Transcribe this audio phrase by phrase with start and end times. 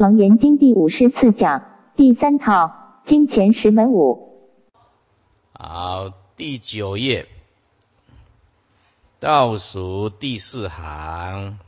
[0.00, 1.62] 楞严经第五十四讲
[1.94, 4.48] 第三套经前十门五。
[5.52, 7.28] 好，第九页
[9.18, 11.58] 倒数第四行，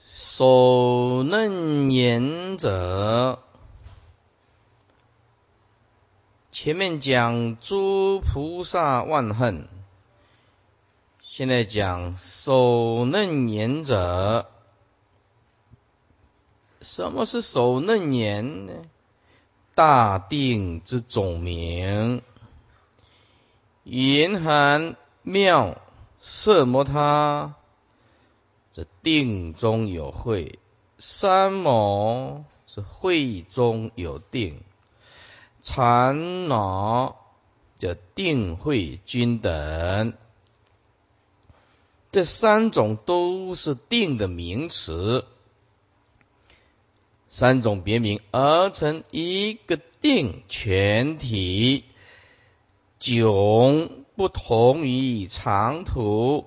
[0.00, 3.38] 手嫩言者，
[6.50, 9.68] 前面讲诸菩萨万恨，
[11.22, 14.50] 现在讲手嫩言者。
[16.84, 18.72] 什么是手嫩言呢？
[19.74, 22.22] 大定之总名，
[23.82, 25.80] 云含妙
[26.22, 27.54] 色摩他，
[28.72, 30.58] 这定中有慧；
[30.98, 34.58] 三摩是慧中有定；
[35.62, 37.16] 禅脑
[37.78, 40.12] 叫定慧均等，
[42.12, 45.24] 这三种都是定的名词。
[47.36, 51.82] 三种别名而成一个定全体，
[53.00, 56.46] 迥不同于长途。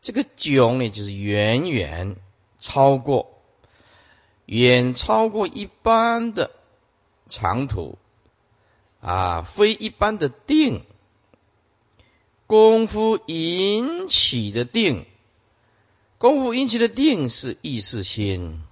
[0.00, 2.16] 这个迥呢，就是远远
[2.58, 3.42] 超过，
[4.46, 6.50] 远超过一般的
[7.28, 7.98] 长途
[9.02, 10.80] 啊，非一般的定。
[12.46, 15.04] 功夫引起的定，
[16.16, 18.62] 功夫引起的定是意识心。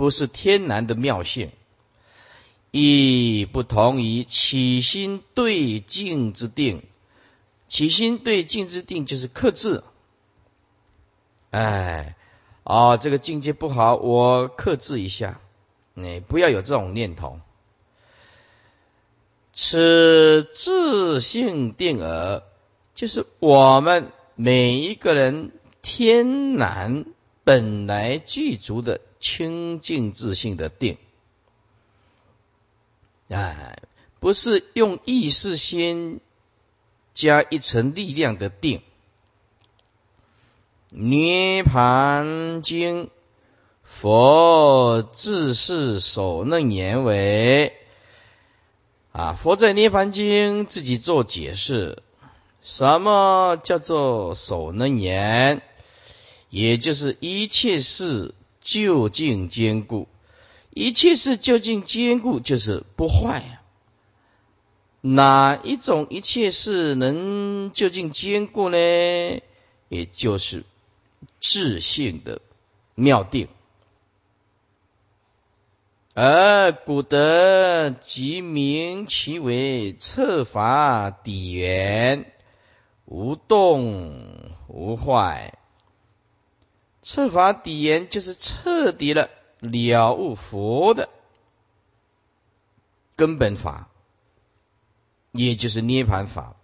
[0.00, 1.50] 不是天然的妙性，
[2.70, 6.82] 亦不同于起心对境之定。
[7.68, 9.84] 起心对境之定就是克制。
[11.50, 12.16] 哎，
[12.62, 15.38] 哦，这个境界不好，我克制一下。
[15.92, 17.38] 你不要有这种念头。
[19.52, 22.42] 此自性定而，
[22.94, 27.04] 就是我们每一个人天然
[27.50, 29.00] 本来具足的。
[29.22, 30.96] 清净自信的定，
[33.28, 33.82] 哎，
[34.18, 36.22] 不是用意识心
[37.12, 38.80] 加一层力量的定。
[40.88, 43.10] 涅盘经，
[43.82, 47.76] 佛自是手嫩言为
[49.12, 52.02] 啊，佛在涅盘经自己做解释，
[52.62, 55.60] 什么叫做手嫩言？
[56.50, 58.34] 也就是一切事。
[58.62, 60.06] 究竟坚固，
[60.68, 63.58] 一切事究竟坚固，就是不坏。
[65.00, 68.76] 哪一种一切事能究竟坚固呢？
[69.88, 70.66] 也就是
[71.40, 72.42] 自性的
[72.94, 73.48] 妙定。
[76.12, 82.30] 而古德即名其为策法底缘，
[83.06, 85.54] 无动无坏。
[87.12, 91.08] 彻法底言就是彻底了了悟佛的
[93.16, 93.88] 根本法，
[95.32, 96.54] 也就是涅盘法。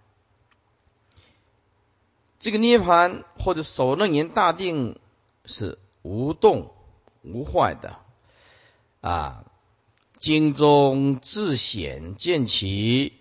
[2.39, 4.97] 这个涅盘或者首楞严大定
[5.43, 6.71] 是无动
[7.23, 7.97] 无坏的
[9.01, 9.43] 啊。
[10.17, 13.11] 经中自显见其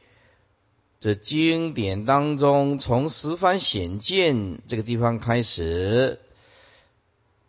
[1.00, 6.20] 这经典当中，从十方显见这个地方开始。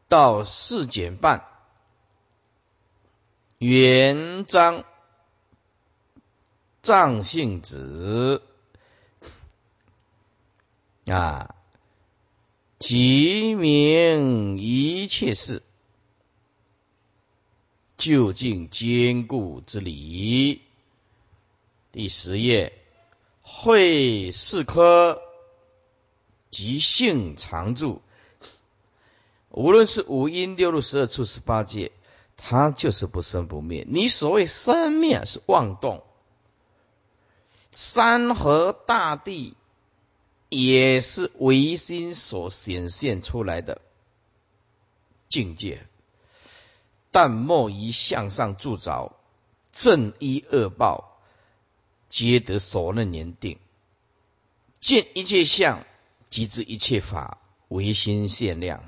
[0.07, 1.45] 到四减半，
[3.57, 4.85] 元章
[6.81, 8.41] 藏性子
[11.07, 11.55] 啊，
[12.79, 15.61] 即明一切事
[17.97, 20.61] 究竟坚固之理。
[21.91, 22.71] 第十页，
[23.41, 25.21] 会四科
[26.49, 28.01] 即性常住。
[29.57, 31.91] 无论是五阴六路十二处十八界，
[32.35, 33.87] 它就是不生不灭。
[33.89, 36.03] 你所谓生灭是妄动，
[37.71, 39.55] 山河大地
[40.49, 43.81] 也是唯心所显现出来的
[45.27, 45.87] 境界，
[47.09, 49.15] 但莫于向上铸造，
[49.73, 51.17] 正一恶报，
[52.09, 53.57] 皆得所能年定。
[54.79, 55.83] 见一切相，
[56.29, 57.39] 即知一切法，
[57.69, 58.87] 唯心限量。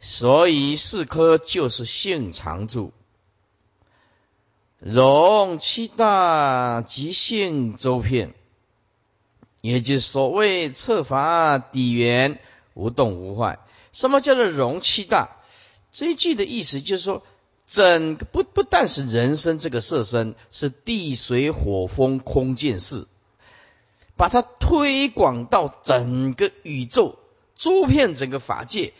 [0.00, 2.92] 所以四科就是性常住，
[4.78, 8.32] 容七大即性周遍，
[9.60, 12.40] 也就是所谓测法底缘
[12.72, 13.58] 无动无坏。
[13.92, 15.36] 什么叫做容七大？
[15.92, 17.22] 这一句的意思就是说，
[17.66, 23.06] 整个不不但是人生这个色身，是地水火风空见识，
[24.16, 27.18] 把它推广到整个宇宙，
[27.54, 28.94] 周遍整个法界。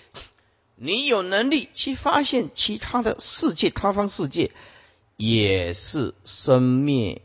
[0.82, 4.50] 你有能力去发现其他的世界，他方世界
[5.18, 7.20] 也是生灭、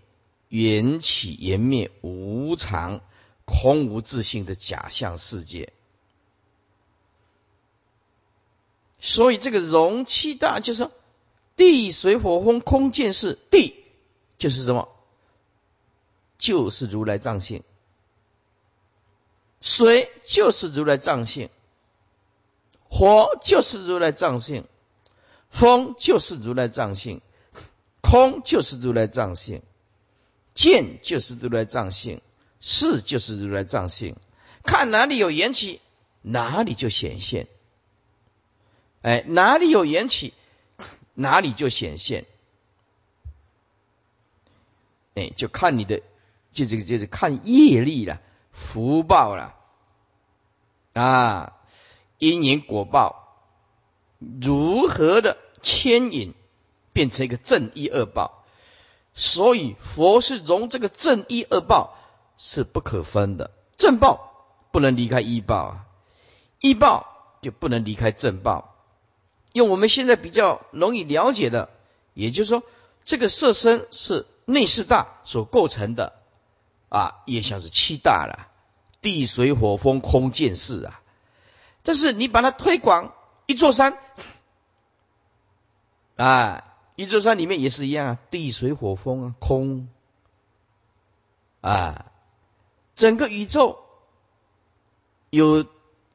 [0.49, 2.99] 缘起、缘灭、无常、
[3.45, 5.71] 空无自性的假象世界。
[8.99, 10.89] 所以这个容器大就是
[11.55, 13.85] 地水火风空见是，地
[14.37, 14.89] 就是什么？
[16.37, 17.63] 就是如来藏性。
[19.61, 21.49] 水就是如来藏性，
[22.97, 24.65] 火就是如来藏性，
[25.49, 27.19] 风就是如来藏性，
[27.99, 29.63] 空就是如来藏性，
[30.53, 32.21] 见就是如来藏性，
[32.61, 34.15] 视就是如来藏性。
[34.63, 35.81] 看哪里有缘起，
[36.21, 37.47] 哪里就显现。
[39.01, 40.33] 哎，哪里有缘起，
[41.13, 42.25] 哪里就显现。
[45.15, 46.01] 哎，就看你的，
[46.53, 48.21] 就这个就是看业力了。
[48.53, 49.53] 福报了
[50.93, 51.54] 啊，
[52.29, 53.37] 因缘果报
[54.41, 56.33] 如何的牵引，
[56.93, 58.43] 变成一个正一恶报？
[59.13, 61.95] 所以佛是容这个正一恶报
[62.37, 64.31] 是不可分的，正报
[64.71, 65.85] 不能离开一报啊，
[66.59, 68.75] 一报就不能离开正报。
[69.53, 71.69] 用我们现在比较容易了解的，
[72.13, 72.63] 也就是说，
[73.03, 76.13] 这个色身是内四大所构成的。
[76.87, 78.47] 啊，也像是七大了，
[79.01, 81.01] 地水火风空见识啊。
[81.85, 83.13] 但是你把它推广
[83.45, 83.97] 一座山，
[86.17, 86.63] 啊，
[86.95, 89.87] 一座山里面也是一样啊，地水火风啊，空
[91.61, 92.07] 啊，
[92.95, 93.85] 整个宇宙
[95.29, 95.65] 有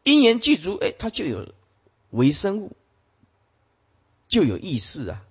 [0.03, 1.55] 因缘具足，哎，它就有
[2.11, 2.77] 微生物，
[4.29, 5.23] 就有意识啊，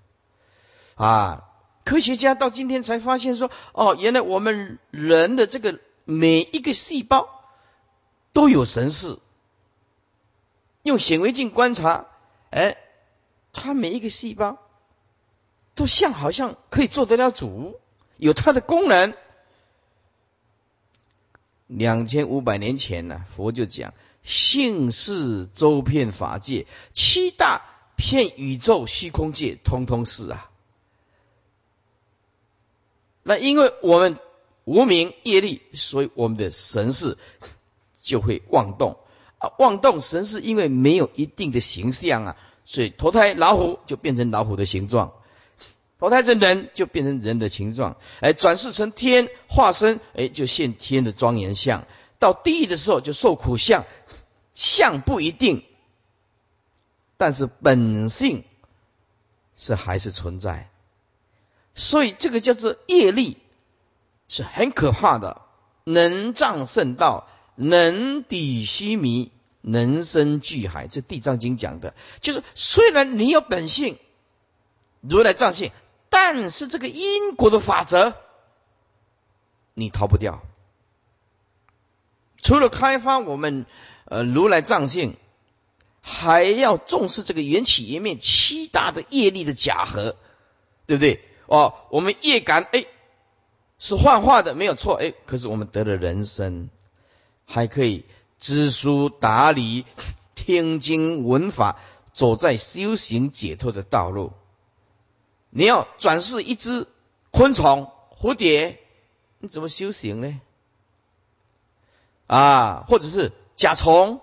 [0.96, 1.46] 啊。
[1.86, 7.28] 科学家到今天才发现说，哦，原来我们人的这个每一个细胞
[8.32, 9.20] 都有神识。
[10.90, 12.08] 用显微镜观察，
[12.50, 12.76] 哎，
[13.54, 14.58] 它每一个细胞
[15.76, 17.80] 都像好像可以做得了主，
[18.18, 19.14] 有它的功能。
[21.68, 23.94] 两千五百年前呢，佛就讲
[24.24, 27.62] 性是周遍法界，七大
[27.96, 30.50] 片宇宙虚空界，通通是啊。
[33.22, 34.18] 那因为我们
[34.66, 37.20] 无名业力，所以我们的神识
[38.02, 38.98] 就会妄动
[39.40, 39.52] 啊！
[39.58, 45.14] 妄动神是，因为没有一定的形象啊，所以投胎老虎就变成老虎的形状，
[45.98, 51.86] 投胎成人就变成人的形状，哎，转世成天化身，哎，就现天的庄严相；
[52.20, 53.86] 到地狱的时候就受苦相，
[54.54, 55.64] 相不一定，
[57.18, 58.44] 但是本性
[59.58, 60.70] 是还是存在。
[61.76, 63.38] 所以这个叫做业力，
[64.28, 65.42] 是很可怕的。
[65.86, 67.28] 能障圣道，
[67.60, 70.88] 能抵虚弥，能生巨海。
[70.88, 73.98] 这《地藏经》讲的，就是虽然你有本性，
[75.02, 75.72] 如来藏性，
[76.10, 78.14] 但是这个因果的法则，
[79.74, 80.42] 你逃不掉。
[82.42, 83.66] 除了开发我们
[84.06, 85.18] 呃如来藏性，
[86.00, 90.16] 还要重视这个缘起缘灭七大的业力的假合，
[90.88, 91.22] 对不对？
[91.48, 92.86] 哦，我们业感哎
[93.80, 95.14] 是幻化的，没有错哎。
[95.26, 96.70] 可是我们得了人生，
[97.52, 98.06] 还可以
[98.40, 99.86] 知书达理、
[100.36, 101.80] 听经闻法，
[102.14, 104.34] 走在修行解脱的道路。
[105.50, 106.88] 你要转世一只
[107.32, 108.80] 昆虫、蝴蝶，
[109.40, 110.40] 你怎么修行呢？
[112.28, 114.22] 啊，或者是甲虫，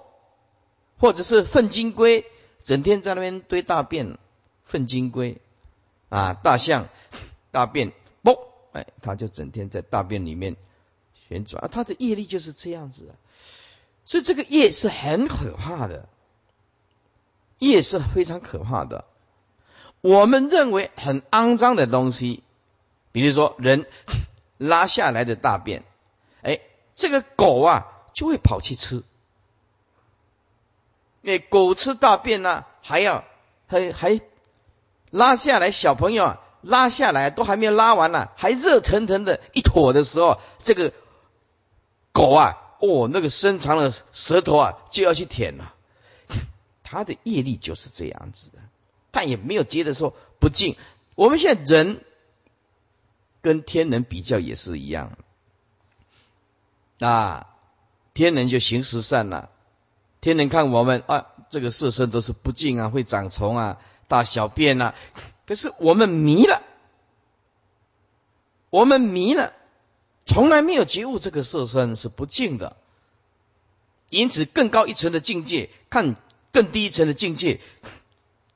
[1.01, 2.25] 或者是粪金龟，
[2.63, 4.19] 整天在那边堆大便，
[4.65, 5.39] 粪金龟。
[6.09, 6.89] 啊，大象
[7.51, 8.39] 大便，不，
[8.71, 10.55] 哎，它就整天在大便里面
[11.29, 13.15] 旋转，啊，它的业力就是这样子，
[14.05, 16.09] 所以这个业是很可怕的，
[17.59, 19.05] 业是非常可怕的。
[20.01, 22.43] 我们认为很肮脏的东西，
[23.13, 23.87] 比如说人
[24.59, 25.85] 拉下来的大便，
[26.43, 26.61] 哎，
[26.95, 29.03] 这个狗啊就会跑去吃，
[31.25, 33.25] 哎，狗吃大便呢，还要
[33.67, 34.21] 还还。
[35.11, 40.93] 拉下来，小朋友啊，拉下来都还没有拉完呢，还热腾腾的一坨的时候，这个
[42.17, 45.75] 狗啊，哦，那个伸长的舌头啊，就要去舔了。
[46.83, 48.59] 他的业力就是这样子的，
[49.11, 50.77] 但也没有觉得说不敬。
[51.15, 52.03] 我们现在人
[53.43, 55.19] 跟天人比较也是一样，
[57.01, 57.49] 啊，
[58.15, 59.51] 天人就行十善了，
[60.23, 63.79] 天人看我们啊，这个色身都是不净啊，会长虫啊。
[64.09, 64.95] 大小便啊，
[65.47, 66.63] 可是我们迷了，
[68.71, 69.53] 我们迷了，
[70.27, 72.77] 从来没有觉悟这个色身是不净的，
[74.11, 76.17] 因此更高一层的境界，看
[76.53, 77.61] 更低一层的境界，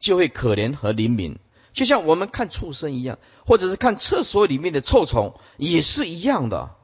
[0.00, 1.38] 就会可怜和怜悯。
[1.72, 6.74] 就像我们看畜生一样，或者是看厕所里面的臭虫，也是一样的。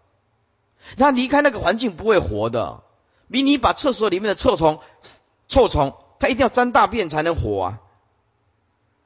[0.97, 2.85] 他离开那个环境不会活的，
[3.29, 4.81] 比你把厕所里面的臭虫、
[5.49, 7.81] 臭虫，它一定要沾大便才能活啊。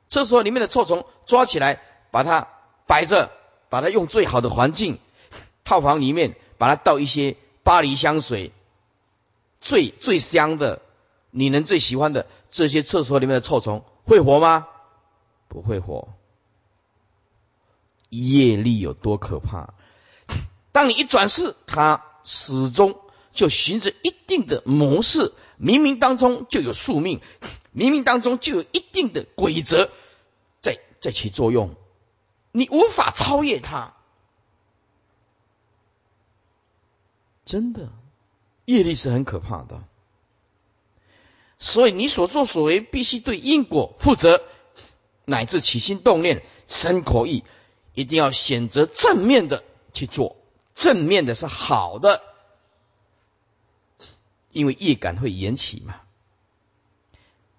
[0.09, 2.49] 厕所里面的臭虫抓起来，把它
[2.87, 3.31] 摆着，
[3.71, 4.99] 把它用最好的环境，
[5.71, 8.51] 套房里面把它倒一些巴黎香水，
[9.61, 10.83] 最最香的，
[11.31, 14.67] 你能最喜欢的这些厕所里面的臭虫会活吗？
[15.47, 16.09] 不会活。
[18.09, 19.75] 业力有多可怕？
[20.73, 22.99] 当你一转世，它始终
[23.31, 27.21] 就循着一定的模式，冥冥当中就有宿命，
[27.73, 29.89] 冥冥当中就有一定的规则
[30.63, 31.77] 在在起作用，
[32.51, 33.95] 你无法超越它。
[37.51, 37.89] 真的，
[38.65, 39.83] 业力是很可怕的，
[41.59, 44.41] 所以你所作所为必须对因果负责，
[45.25, 47.43] 乃至起心动念、身口意，
[47.93, 50.37] 一定要选择正面的去做。
[50.77, 52.23] 正面的是好的，
[54.53, 56.03] 因为业感会延起嘛，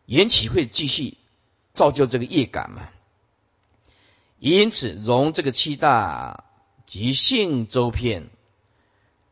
[0.06, 1.18] 延起会继续
[1.74, 2.88] 造就这个业感嘛，
[4.40, 6.46] 因此容这个七大
[6.86, 8.30] 即性周遍，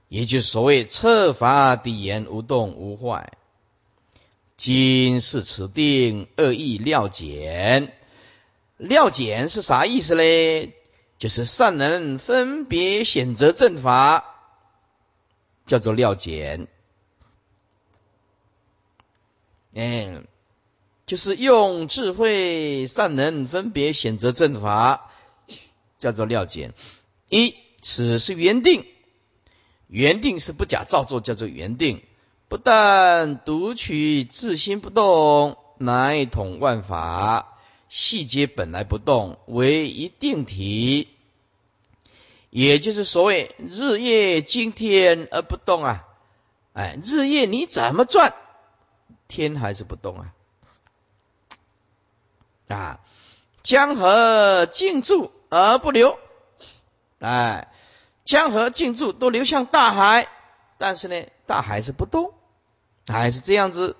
[0.09, 3.31] 也就所谓策法底言无动无坏。
[4.57, 7.93] 今是此定恶意料简，
[8.75, 10.73] 料简是啥意思嘞？
[11.17, 14.25] 就是善人分别选择正法，
[15.65, 16.67] 叫做料简。
[19.73, 20.25] 嗯，
[21.05, 25.11] 就是用智慧善人分别选择正法，
[25.99, 26.73] 叫做料简。
[27.29, 28.85] 一，此是原定，
[29.89, 32.03] 原定是不假造作，叫做原定。
[32.47, 37.57] 不但独取自心不动，乃统万法。
[37.89, 41.09] 细节本来不动，为一定体，
[42.51, 46.05] 也就是所谓日夜经天而不动啊！
[46.73, 48.35] 哎，日夜你怎么转，
[49.27, 50.35] 天还是不动啊！
[52.67, 52.99] 啊，
[53.63, 56.19] 江河静住而不流，
[57.17, 57.71] 哎，
[58.29, 60.27] 江河静住都流向大海，
[60.77, 62.31] 但是呢，大海是不动，
[63.07, 63.95] 还是这样子，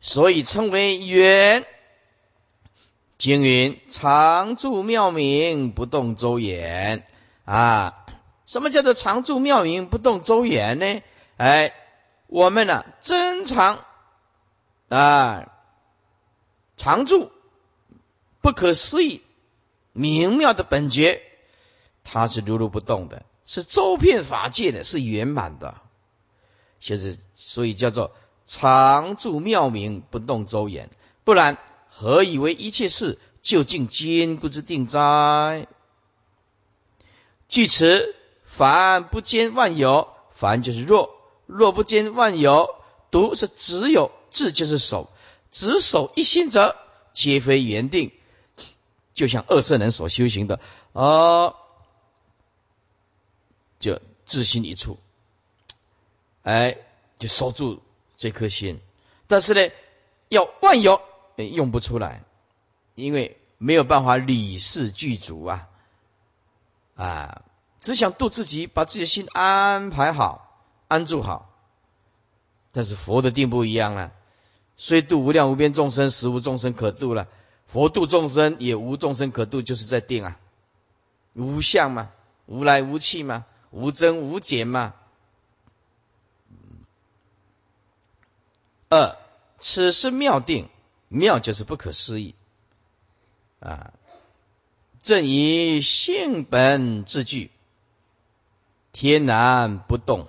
[0.00, 1.66] 所以称为圆。
[3.18, 7.06] 经云：常住妙明，不动周延。
[7.44, 8.06] 啊，
[8.46, 11.02] 什么叫做常住妙明，不动周延呢？
[11.36, 11.74] 哎，
[12.28, 13.84] 我们呢，真常
[14.88, 15.52] 啊，
[16.78, 17.30] 常住
[18.40, 19.22] 不可思议
[19.92, 21.20] 明妙的本觉，
[22.04, 25.80] 它是如如不动的，是周遍法界的，是圆满的。
[26.80, 28.12] 就是所以叫做
[28.46, 30.90] 常住妙明，不动周延，
[31.24, 31.58] 不然。
[31.96, 35.68] 何以为一切事究竟坚固之定哉？
[37.48, 41.14] 据此，凡不兼万有，凡就是若，
[41.46, 42.74] 若不兼万有，
[43.12, 45.08] 独是只有，智就是守，
[45.52, 46.74] 只守一心者，
[47.12, 48.10] 皆非原定。
[49.14, 50.58] 就像二圣人所修行的，
[50.94, 51.54] 啊，
[53.84, 54.98] 就自心一处，
[56.42, 56.78] 哎，
[57.18, 57.82] 就守住
[58.16, 58.80] 这颗心。
[59.26, 59.72] 但是呢，
[60.30, 61.02] 要万有。
[61.36, 62.22] 用不出来，
[62.94, 65.66] 因为没有办法理事具足啊
[66.94, 67.42] 啊！
[67.80, 71.50] 只想度自己，把自己的心安排好、安住好。
[72.70, 74.12] 但是佛的定不一样了，
[74.76, 77.26] 虽度无量无边众生，实无众生可度了。
[77.66, 80.38] 佛度众生也无众生可度，就是在定啊，
[81.32, 82.12] 无相嘛，
[82.46, 84.94] 无来无去嘛，无增无减嘛。
[88.88, 89.16] 二，
[89.58, 90.68] 此是妙定。
[91.08, 92.34] 妙就是不可思议
[93.60, 93.92] 啊！
[95.00, 97.52] 正以性本自具，
[98.90, 100.26] 天然不动，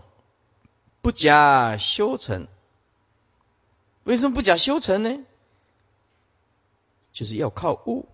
[1.02, 2.48] 不假修成。
[4.04, 5.25] 为什么不假修成呢？
[7.14, 8.08] 就是要靠悟，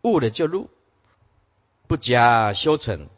[0.00, 0.70] 悟了就入，
[1.86, 3.08] 不假修成。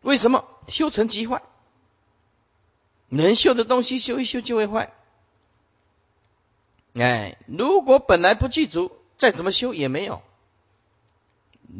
[0.00, 1.42] 为什么修成即坏？
[3.08, 4.92] 能修的东西修一修就会坏。
[6.94, 10.22] 哎，如果本来不具足，再怎么修也没有。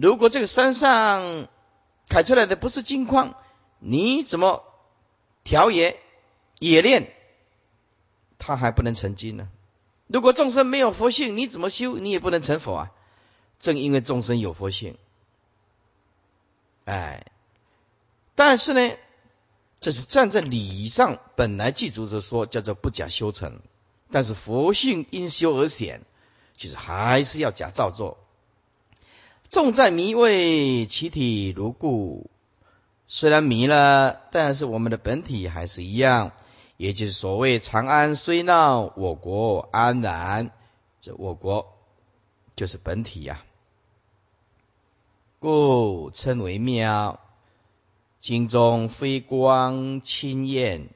[0.01, 1.49] 如果这个山上
[2.09, 3.35] 开出来的不是金矿，
[3.79, 4.65] 你怎么
[5.43, 5.99] 调冶、
[6.59, 7.13] 冶炼，
[8.39, 9.49] 它还不能成金呢？
[10.07, 12.93] 如果众生没有佛性，你怎么修，你也不能成佛啊！
[13.61, 14.97] 正因为众生有佛性，
[16.85, 17.27] 哎，
[18.41, 18.97] 但是呢，
[19.81, 23.61] 这是站在理上本来记足着说叫做不假修成，
[24.11, 26.01] 但是佛性因修而显，
[26.57, 28.17] 其实还是要假造作。
[29.51, 32.31] 重在迷味，其体如故。
[33.07, 36.33] 虽然迷了，但是我们的本体还是一样，
[36.79, 40.51] 也就是所谓长安虽闹，我国安然。
[41.03, 41.77] 这我国
[42.57, 43.45] 就是本体呀，
[45.41, 47.20] 故称为妙。
[48.21, 50.89] 经中飞光清焰，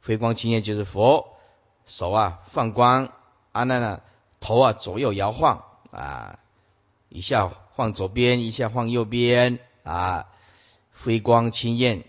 [0.00, 1.36] 飞光清焰就是佛
[1.86, 3.12] 手啊放光，
[3.52, 4.02] 阿难呢
[4.40, 6.40] 头啊左右摇晃啊，
[7.08, 10.26] 一下晃左边，一下晃右边啊，
[10.92, 12.04] 飞光清焰，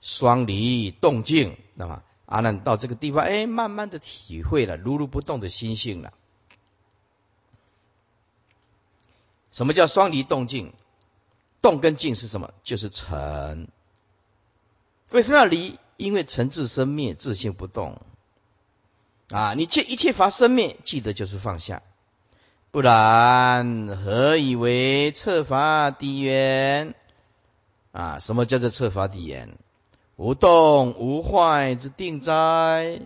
[0.00, 6.14] 双离动静，那么阿难到这个地方，哎，慢慢的体会了如如不动的心性了。
[9.52, 10.72] 什么叫双离动静？
[11.64, 12.52] 动跟静是什么？
[12.62, 13.68] 就是沉。
[15.10, 15.78] 为什么要离？
[15.96, 18.02] 因为尘自生灭，自性不动。
[19.30, 21.82] 啊，你见一切法生灭，记得就是放下，
[22.70, 26.94] 不然何以为彻法底缘？
[27.92, 29.56] 啊，什么叫做彻法底缘？
[30.16, 33.00] 无动无坏之定哉？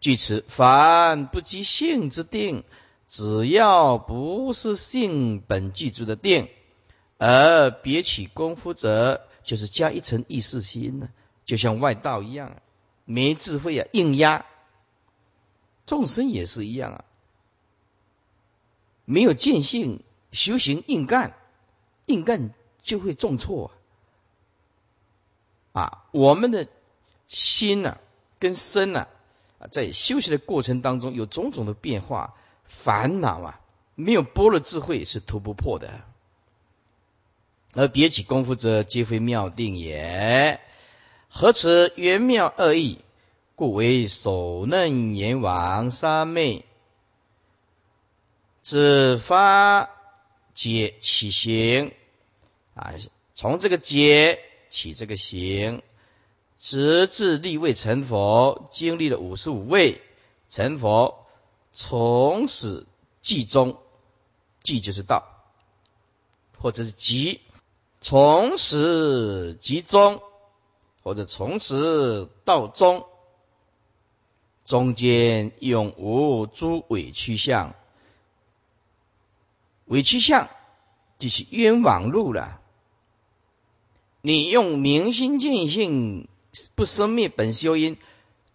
[0.00, 2.64] 据此，凡不及性之定，
[3.06, 6.48] 只要不是性本具足的定，
[7.24, 11.08] 而别起功夫者，就是加一层意识心呢。
[11.44, 12.60] 就像外道一样，
[13.04, 14.44] 没智慧啊，硬压
[15.86, 17.04] 众生也是一样啊，
[19.04, 20.02] 没有见性，
[20.32, 21.34] 修行硬干，
[22.06, 22.50] 硬干
[22.82, 23.70] 就会重错
[25.72, 26.04] 啊！
[26.10, 26.66] 我们的
[27.28, 27.98] 心呐，
[28.40, 29.06] 跟身呐，
[29.60, 33.60] 啊，在修行的过程当中有种种的变化，烦恼啊，
[33.94, 36.00] 没有般若智慧是突不破的，
[37.74, 40.60] 而别起功夫者，皆非妙定也。
[41.28, 42.98] 何此圆妙二义？
[43.54, 46.64] 故为首嫩阎王三昧，
[48.60, 49.90] 自发
[50.52, 51.92] 解起行
[52.74, 52.94] 啊，
[53.34, 55.82] 从这个解起这个行，
[56.58, 60.00] 直至立位成佛，经历了五十五位
[60.48, 61.26] 成佛，
[61.72, 62.86] 从始
[63.20, 63.78] 即终，
[64.62, 65.24] 即就是道，
[66.58, 67.40] 或者是即，
[68.02, 70.20] 从始即终。
[71.04, 73.08] 或者从始到终，
[74.64, 77.74] 中间永无诸委屈相，
[79.86, 80.48] 委屈相
[81.18, 82.60] 就是冤枉路了。
[84.20, 86.28] 你用明心见性
[86.76, 87.96] 不生灭本修因，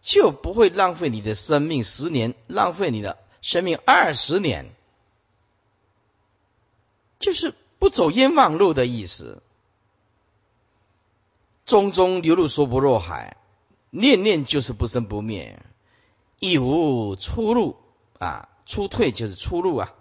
[0.01, 4.73] 就不会浪费你的生命十年，浪费你的生命二十年，
[7.19, 9.41] 就是不走冤枉路的意思。
[11.65, 13.37] 中中流入娑婆若海，
[13.89, 15.61] 念念就是不生不灭，
[16.39, 17.77] 亦无出路
[18.19, 18.49] 啊！
[18.65, 19.93] 出退就是出路啊！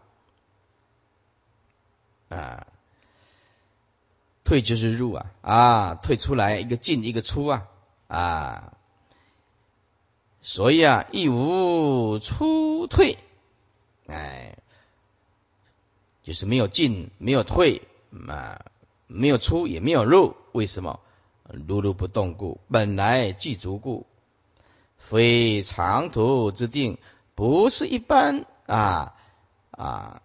[2.28, 2.66] 啊，
[4.44, 5.26] 退就是入啊！
[5.40, 7.66] 啊，退出来一个进一个出啊！
[8.08, 8.72] 啊，
[10.40, 13.18] 所以啊，亦无出退，
[14.06, 14.56] 哎，
[16.26, 17.82] 就是没有进，没有退
[18.26, 18.66] 啊，
[19.06, 20.98] 没有出也没有入，为什么？
[21.68, 24.06] 如如不动故，本来具足故，
[24.98, 26.98] 非长途之定，
[27.36, 29.14] 不是一般啊
[29.70, 30.20] 啊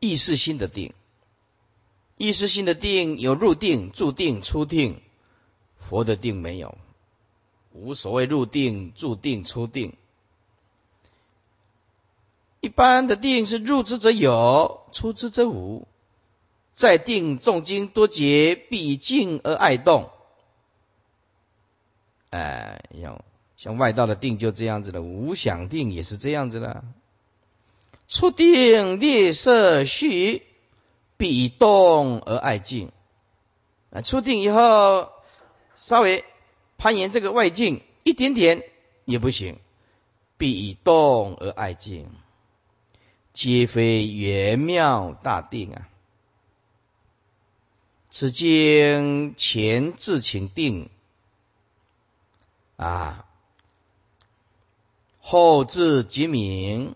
[0.00, 0.92] 意识心的定。
[2.16, 5.00] 意识心的定有入定、住定、出定，
[5.78, 6.76] 佛的定没有，
[7.70, 9.94] 无所谓入定、住定、出定。
[12.64, 15.86] 一般的定是入之则有，出之则无。
[16.72, 20.08] 在定重经多劫，必静而爱动。
[22.30, 23.22] 哎，像
[23.58, 26.84] 像外道的定就这样子的，无想定也是这样子的。
[28.08, 30.42] 初定列色虚，
[31.18, 32.92] 必动而爱静。
[33.90, 35.10] 啊，初定以后
[35.76, 36.24] 稍微
[36.78, 38.62] 攀岩这个外境一点点
[39.04, 39.58] 也不行，
[40.38, 42.08] 必动而爱静，
[43.34, 45.88] 皆非圆妙大定啊。
[48.08, 50.88] 此经前自请定
[52.76, 53.26] 啊，
[55.18, 56.94] 后自即明，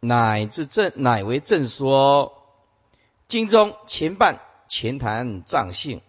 [0.00, 2.36] 乃至正乃为正说。
[3.28, 6.02] 经中前半前谈藏性，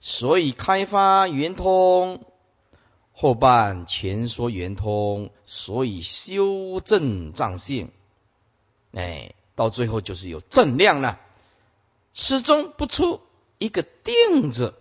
[0.00, 2.20] 所以开发圆通；
[3.12, 7.92] 后半前说圆通，所以修正藏性。
[8.96, 11.20] 哎，到最后就是有正量了，
[12.12, 13.20] 始终不出。
[13.58, 14.74] 一个定字，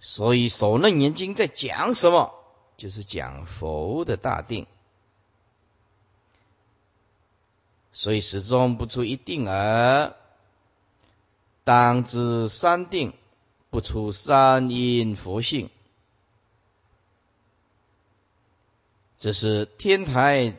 [0.00, 2.34] 所以《首楞严经》在讲什么？
[2.78, 4.66] 就是讲佛的大定。
[7.92, 10.16] 所以始终不出一定而，
[11.64, 13.12] 当知三定
[13.68, 15.68] 不出三因佛性。
[19.18, 20.58] 这是天台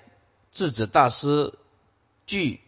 [0.52, 1.58] 智者大师
[2.32, 2.54] 据《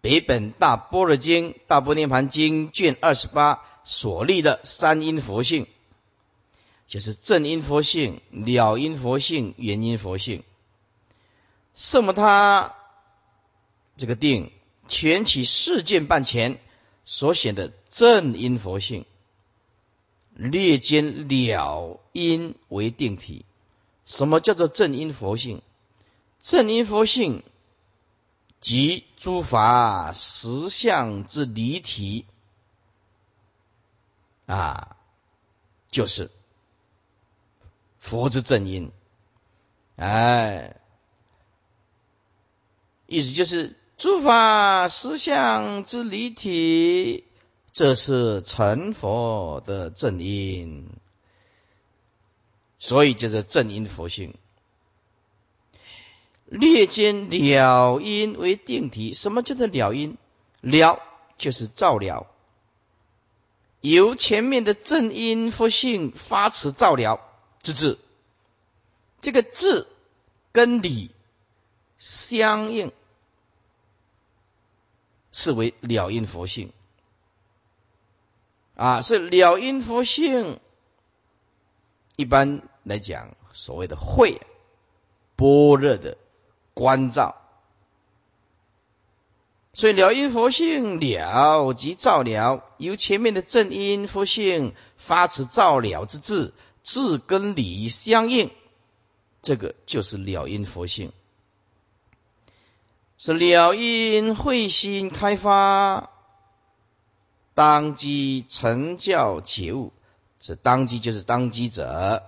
[0.00, 5.66] 北本大般若经》《大般涅盘经》卷二十八所立的三因佛性，
[6.86, 10.44] 就是正因佛性、了因佛性、原因佛性。
[11.74, 12.76] 什么他
[13.96, 14.52] 这个定
[14.86, 16.60] 全起事件半前
[17.04, 19.04] 所显的正因佛性，
[20.36, 23.44] 略兼了因为定体。
[24.06, 25.60] 什么叫做正因佛性？
[26.40, 27.42] 正因佛性
[28.60, 32.26] 即诸法实相之离体
[34.46, 34.96] 啊，
[35.90, 36.30] 就是
[37.98, 38.90] 佛之正因。
[39.96, 40.76] 哎，
[43.06, 47.24] 意思就是诸法实相之离体，
[47.72, 50.88] 这是成佛的正因。
[52.80, 54.38] 所以就是正因佛性，
[56.48, 59.12] 略兼了因为定体。
[59.12, 60.16] 什么叫做了因？
[60.60, 61.00] 了
[61.36, 62.26] 就是照了，
[63.80, 67.20] 由前面的正因佛性发持照了
[67.62, 67.98] 之智。
[69.20, 69.86] 这个智
[70.50, 71.10] 跟理
[71.98, 72.92] 相应，
[75.30, 76.72] 是为了因佛性
[78.74, 80.58] 啊，是了因佛性。
[82.16, 84.40] 一般来讲，所谓的慧
[85.36, 86.16] 般若的
[86.78, 87.34] 关照，
[89.72, 96.52] 所以了因佛性了即照了，由前面的正因佛性发持照了之智，
[96.84, 98.52] 智跟理相应，
[99.42, 101.10] 这个就是了因佛性，
[103.16, 106.10] 是了因慧心开发，
[107.54, 109.92] 当机成教解悟。
[110.40, 112.22] 是当机，就是当机者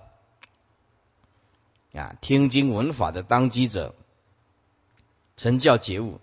[1.93, 3.95] 啊，听经闻法的当机者，
[5.41, 6.21] 成教觉悟，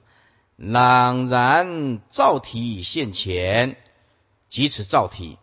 [0.57, 3.75] 朗然照体现前，
[4.47, 5.39] 即此照体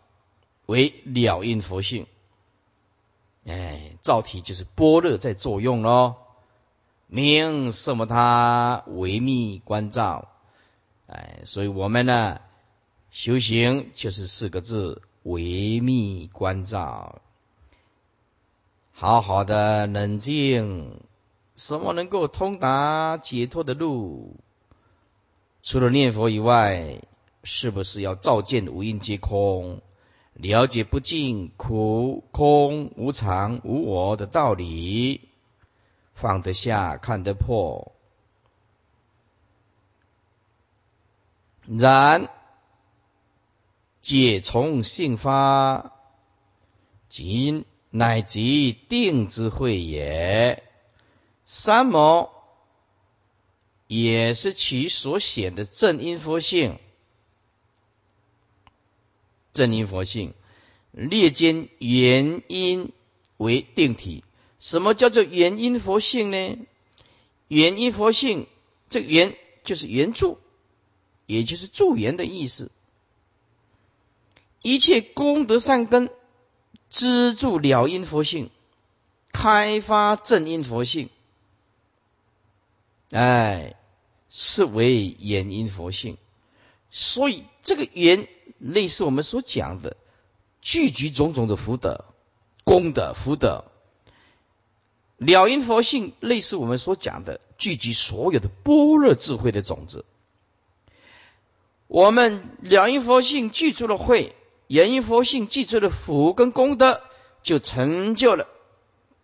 [0.65, 2.07] 为了因佛性。
[3.45, 6.15] 哎，照体就是般若在作用喽，
[7.07, 10.29] 明什么他维密观照。
[11.07, 12.39] 哎，所以我们呢
[13.11, 15.01] 修行就是四个字。
[15.23, 17.19] 维密关照，
[18.93, 21.01] 好好的冷静，
[21.55, 24.37] 什么能够通达解脱的路？
[25.61, 27.01] 除了念佛以外，
[27.43, 29.81] 是不是要照见五蕴皆空，
[30.33, 35.29] 了解不尽苦空无常无我的道理，
[36.13, 37.93] 放得下，看得破，
[41.65, 42.29] 然。
[44.01, 45.93] 解从性发，
[47.09, 50.64] 即乃即定之慧也。
[51.45, 52.33] 三摩
[53.87, 56.79] 也是其所显的正因佛性，
[59.53, 60.33] 正因佛性
[60.91, 62.91] 列间原因
[63.37, 64.23] 为定体。
[64.59, 66.57] 什么叫做原因佛性呢？
[67.47, 68.47] 原因佛性，
[68.89, 70.37] 这个原就是原著，
[71.27, 72.71] 也就是助缘的意思。
[74.63, 76.09] 一切功德善根，
[76.89, 78.49] 资助了因佛性，
[79.31, 81.11] 开发正因佛性，
[83.15, 83.75] 哎，
[84.29, 86.17] 是为眼因佛性。
[86.91, 88.27] 所以这个缘，
[88.59, 89.95] 类似我们所讲的，
[90.61, 92.03] 聚集种种的福德、
[92.65, 93.63] 功德、福德。
[95.15, 100.03] 了因佛性，类似我们所讲的，聚集所有的般若智慧的种子。
[101.87, 104.35] 我们了因佛性具足了慧。
[104.67, 107.01] 言因佛性记住了福跟功德，
[107.43, 108.49] 就成就了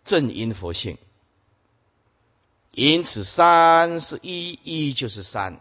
[0.02, 0.96] 正因佛性。
[2.72, 5.60] 因此，三是一，一就是三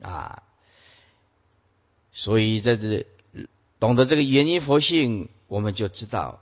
[0.00, 0.42] 啊。
[2.12, 3.06] 所以在这
[3.80, 6.40] 懂得这个原因佛性，我们就知道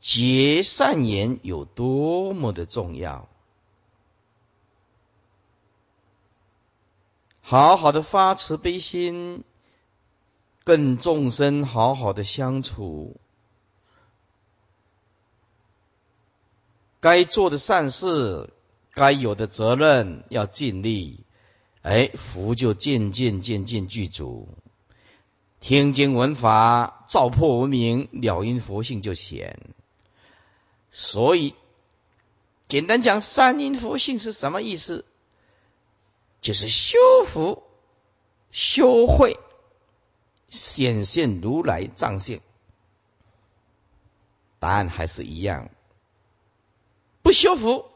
[0.00, 3.28] 结善言有多么的重要。
[7.40, 9.44] 好好的发慈悲心。
[10.66, 13.20] 跟众生好好的相处，
[17.04, 18.48] 该做的善事，
[18.94, 21.26] 该有的责任要尽力，
[21.82, 24.48] 哎，福就渐渐渐渐具足。
[25.60, 29.60] 听经闻法，照破无明，了因佛性就显。
[30.92, 31.54] 所以，
[32.68, 35.04] 简单讲，三因佛性是什么意思？
[36.40, 37.64] 就是修福、
[38.50, 39.38] 修慧，
[40.48, 42.40] 显现如来藏性。
[44.58, 45.68] 答案还是一样，
[47.24, 47.86] 不修福，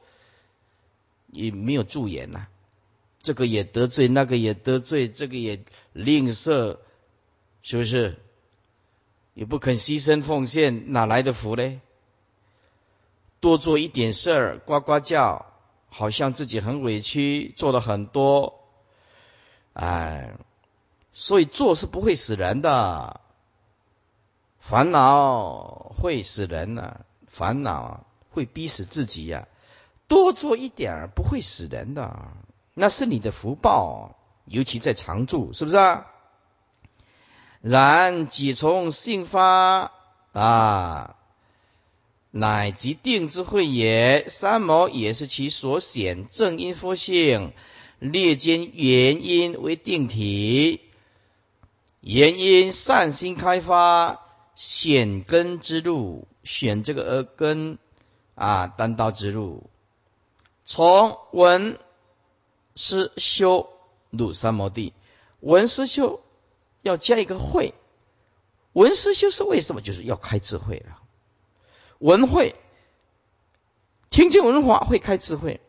[1.27, 2.47] 也没有助言呐。
[3.23, 5.62] 这个也得罪，那个也得罪，这个也
[5.93, 6.79] 吝啬，
[7.62, 8.19] 是不是？
[9.35, 11.81] 也不肯牺牲奉献，哪来的福呢？
[13.38, 15.45] 多做一点事儿，呱呱叫，
[15.91, 18.64] 好像自己很委屈，做了很多，
[19.75, 20.38] 哎，
[21.12, 23.21] 所以做是不会死人的，
[24.59, 28.07] 烦恼会死人呢，烦恼
[28.38, 29.48] 会逼死自己呀。
[30.07, 32.29] 多做一点儿不会死人的。
[32.72, 36.07] 那是你的福报，尤其在常住，是不是啊？
[37.61, 39.90] 然己从性发
[40.33, 41.16] 啊，
[42.31, 44.29] 乃即定之慧也。
[44.29, 47.53] 三毛也是其所显正因佛性，
[47.98, 50.81] 列兼原因为定体，
[52.01, 54.20] 原因善心开发，
[54.55, 57.79] 显根之路，选这个根
[58.38, 59.68] 啊，单刀直入，
[60.64, 61.79] 从闻。
[62.81, 63.70] 师修
[64.11, 64.94] 入三摩地，
[65.40, 66.22] 闻师修
[66.83, 67.74] 要加一个慧，
[68.72, 69.81] 闻师修是为什么？
[69.81, 71.03] 就是要开智慧了。
[71.98, 72.55] 闻慧，
[74.11, 75.61] 听经闻法会开智慧，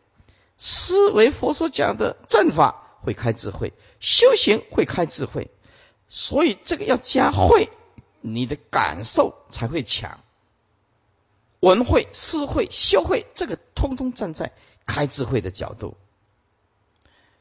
[0.59, 5.49] 思维佛所讲的正法会开智慧，修行会开智慧，
[6.09, 7.69] 所以这个要加慧，
[8.21, 10.19] 你的感受才会强。
[11.59, 14.53] 文慧、思慧、修慧，这个通通站在
[14.85, 15.97] 开智慧的角度。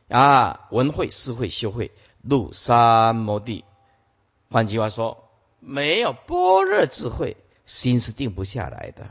[0.08, 3.64] 啊，文会、思会、修会，入三摩地。
[4.50, 5.28] 换句话说，
[5.60, 9.08] 没有般若智慧，心是定不下来的。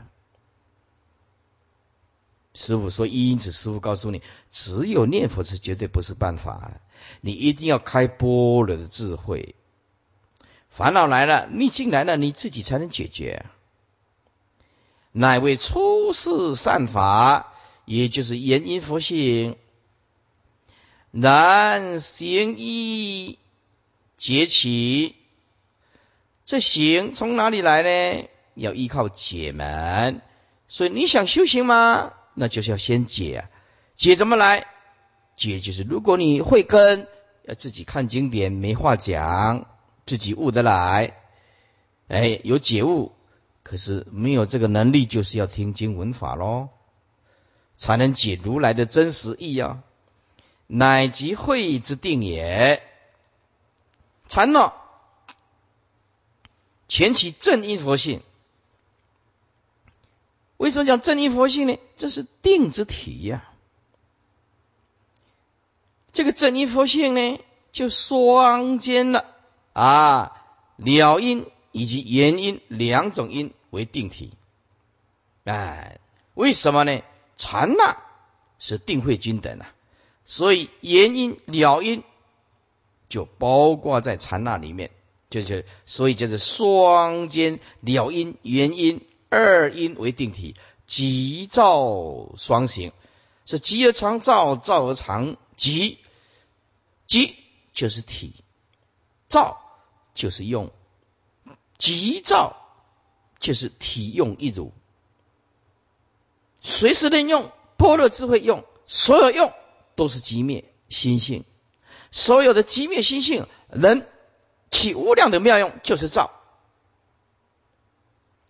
[2.54, 6.80] 师傅说，因此师傅告诉你，只有念佛是绝对不是办法，
[7.20, 9.54] 你一定要开般若的智慧。
[10.68, 13.46] 烦恼来了，逆境来了，你自己才能解决。
[15.18, 17.52] 乃为出世善法，
[17.84, 19.56] 也就是言因佛性。
[21.10, 23.36] 然行一
[24.16, 25.16] 结起，
[26.44, 28.28] 这行从哪里来呢？
[28.54, 30.20] 要依靠解门。
[30.68, 32.12] 所以你想修行吗？
[32.34, 33.48] 那就是要先解。
[33.96, 34.68] 解怎么来？
[35.34, 37.08] 解就是如果你会跟，
[37.42, 39.66] 要自己看经典，没话讲，
[40.06, 41.16] 自己悟得来。
[42.06, 43.10] 哎，有解悟，
[43.68, 46.70] 可是没有这个能力，就是要听经闻法喽，
[47.76, 49.82] 才能解如来的真实意啊。
[50.66, 52.82] 乃即会之定也。
[54.26, 54.72] 禅呢，
[56.88, 58.22] 前起正因佛性。
[60.56, 61.78] 为什么讲正因佛性呢？
[61.98, 63.50] 这是定之体呀。
[66.12, 67.38] 这个正因佛性呢，
[67.70, 69.26] 就双兼了
[69.74, 70.42] 啊，
[70.76, 74.32] 了因以及原因两种因为定体。
[75.44, 76.00] 哎，
[76.34, 77.02] 为什么呢？
[77.36, 77.96] 禅呢
[78.58, 79.74] 是定慧均等啊。
[80.24, 82.02] 所以言因了因
[83.08, 84.90] 就包括在禅那里面，
[85.30, 90.54] 就是所以就是双兼了因原因二因为定体，
[90.86, 92.92] 即照双行，
[93.46, 95.98] 是即而常照，照而常即，
[97.06, 97.36] 即
[97.72, 98.44] 就是体，
[99.30, 99.60] 照
[100.14, 100.70] 就是用，
[101.78, 102.67] 即照
[103.40, 104.72] 就是体用一如，
[106.60, 109.52] 随时任用，般若智慧用，所有用。
[109.94, 111.44] 都是极灭心性，
[112.12, 114.06] 所有的极灭心性能
[114.70, 116.30] 起无量的妙用，就是照。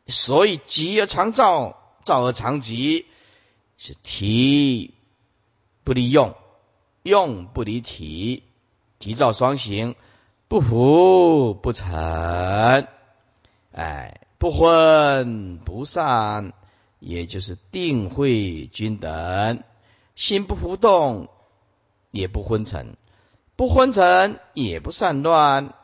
[0.07, 3.07] 所以极而常照，照而常极，
[3.79, 4.93] 是体
[5.85, 6.37] 不离用，
[7.03, 8.43] 用不离体，
[8.99, 9.95] 体照双行，
[10.49, 12.89] 不浮不沉，
[13.73, 16.53] 哎，不昏不散，
[16.99, 19.63] 也就是定慧均等，
[20.15, 21.29] 心不浮动。
[22.11, 22.97] 也不昏沉，
[23.55, 25.75] 不昏沉也不散乱，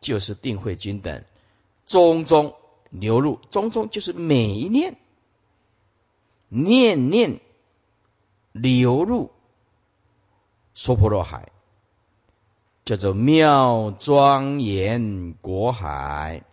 [0.00, 1.24] 就是定慧均等，
[1.84, 2.54] 中中
[2.90, 4.96] 流入，中中就是每一念，
[6.48, 7.40] 念念
[8.52, 9.32] 流入
[10.76, 11.50] 娑婆若海，
[12.84, 16.44] 叫做妙庄严国海。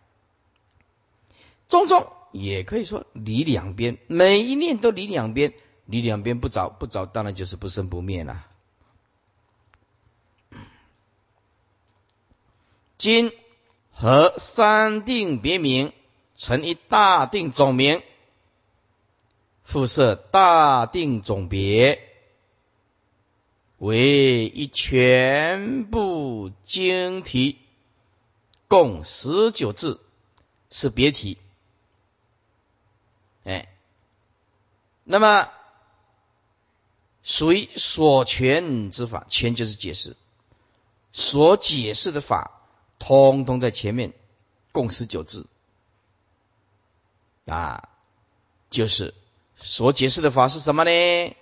[1.74, 5.56] 中中也可以说离两边，每一念都离两边，
[5.88, 8.46] 离两边不着不着，当然就是不生不灭了。
[13.00, 13.32] 今
[13.92, 15.94] 和三定别名，
[16.36, 18.04] 成一大定总名，
[19.64, 22.08] 复设大定总别，
[23.80, 27.58] 为一全部经题，
[28.68, 30.00] 共十九字，
[30.70, 31.40] 是别题。
[33.44, 33.68] 哎，
[35.04, 35.50] 那么
[37.24, 40.16] 属于所全之法，全就是解释，
[41.12, 42.60] 所解释的法。
[43.00, 44.14] 通通在前面，
[44.72, 45.48] 共十九字
[47.46, 47.90] 啊，
[48.70, 49.14] 就是
[49.58, 51.36] 所解释的法是什么呢？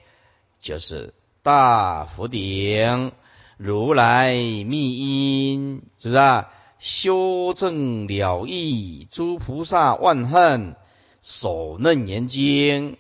[0.60, 3.12] 就是大佛顶
[3.58, 6.52] 如来密因，是不是啊？
[6.80, 10.76] 修正了义诸菩萨万恨
[11.22, 12.98] 守楞严经，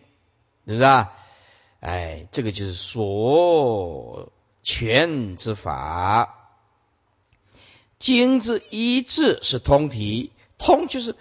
[0.65, 1.13] 是不是啊？
[1.79, 4.31] 哎，这个就是所
[4.61, 6.37] 全之法。
[7.97, 11.13] 经之一字是通体，通就是《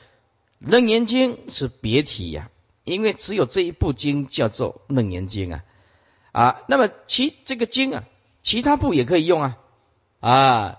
[0.58, 2.50] 楞严经》是别体呀，
[2.84, 5.64] 因为只有这一部经叫做《楞严经》啊
[6.32, 8.04] 啊，那么其这个经啊，
[8.42, 9.58] 其他部也可以用啊
[10.20, 10.78] 啊，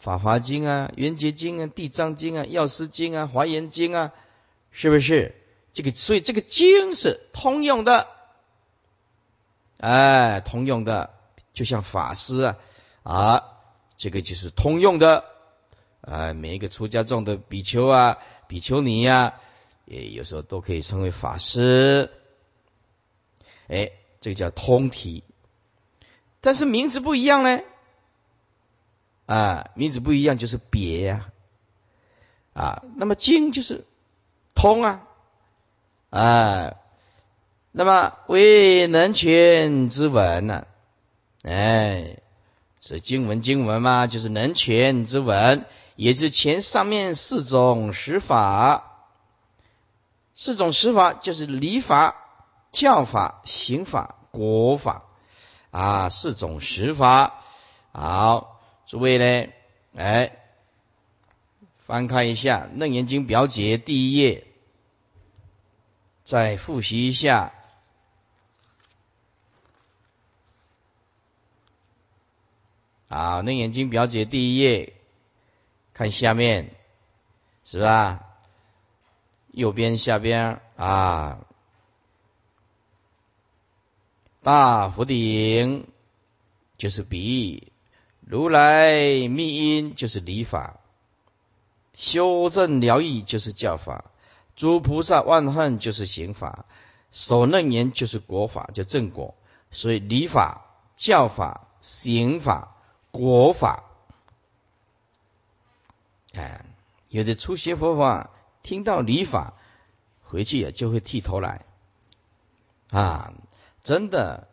[0.02, 4.12] 《法华经》啊，《圆觉经》啊，《地藏经》啊，《药师经》啊，《华严经》啊，
[4.70, 5.34] 是不是？
[5.72, 8.08] 这个所以这个经是通用的，
[9.78, 11.14] 哎，通用的，
[11.54, 12.56] 就像法师啊
[13.02, 13.44] 啊，
[13.96, 15.24] 这个就是通用的。
[16.02, 19.34] 啊，每一个出家众的比丘啊、比丘尼呀，
[19.84, 22.10] 也有时候都可以称为法师。
[23.68, 25.22] 哎，这个叫通体，
[26.40, 27.60] 但是名字不一样呢。
[29.26, 31.30] 啊，名字不一样就是别呀。
[32.52, 33.84] 啊，那么经就是
[34.56, 35.06] 通啊。
[36.12, 36.74] 啊，
[37.70, 40.66] 那么为能权之文呢？
[41.42, 42.18] 哎，
[42.82, 45.64] 是经文经文嘛，就是能权之文。
[45.96, 49.08] 也是前上面四种十法，
[50.34, 52.16] 四种十法就是礼法、
[52.72, 55.04] 教法、刑法、国法
[55.70, 57.40] 啊，四种十法。
[57.92, 59.50] 好，诸位呢，
[59.96, 60.36] 哎，
[61.78, 64.46] 翻开一下《楞严经》表解第一页，
[66.24, 67.52] 再复习一下。
[73.08, 74.94] 啊，《那眼睛》表姐第一页。
[75.94, 76.74] 看下面，
[77.64, 78.24] 是吧？
[79.48, 81.44] 右边下边啊，
[84.42, 85.86] 大佛顶
[86.78, 87.72] 就是比喻，
[88.22, 90.80] 如来密因就是礼法，
[91.92, 94.10] 修正疗愈就是教法，
[94.54, 96.66] 诸菩萨万恨就是刑法，
[97.10, 99.34] 守楞严就是国法，就正果。
[99.70, 102.76] 所以礼法、教法、刑法、
[103.10, 103.84] 国法。
[106.34, 106.64] 哎，
[107.08, 108.30] 有的初学佛法，
[108.62, 109.54] 听到礼法，
[110.22, 111.64] 回去也就会剃头来。
[112.90, 113.32] 啊，
[113.82, 114.48] 真的，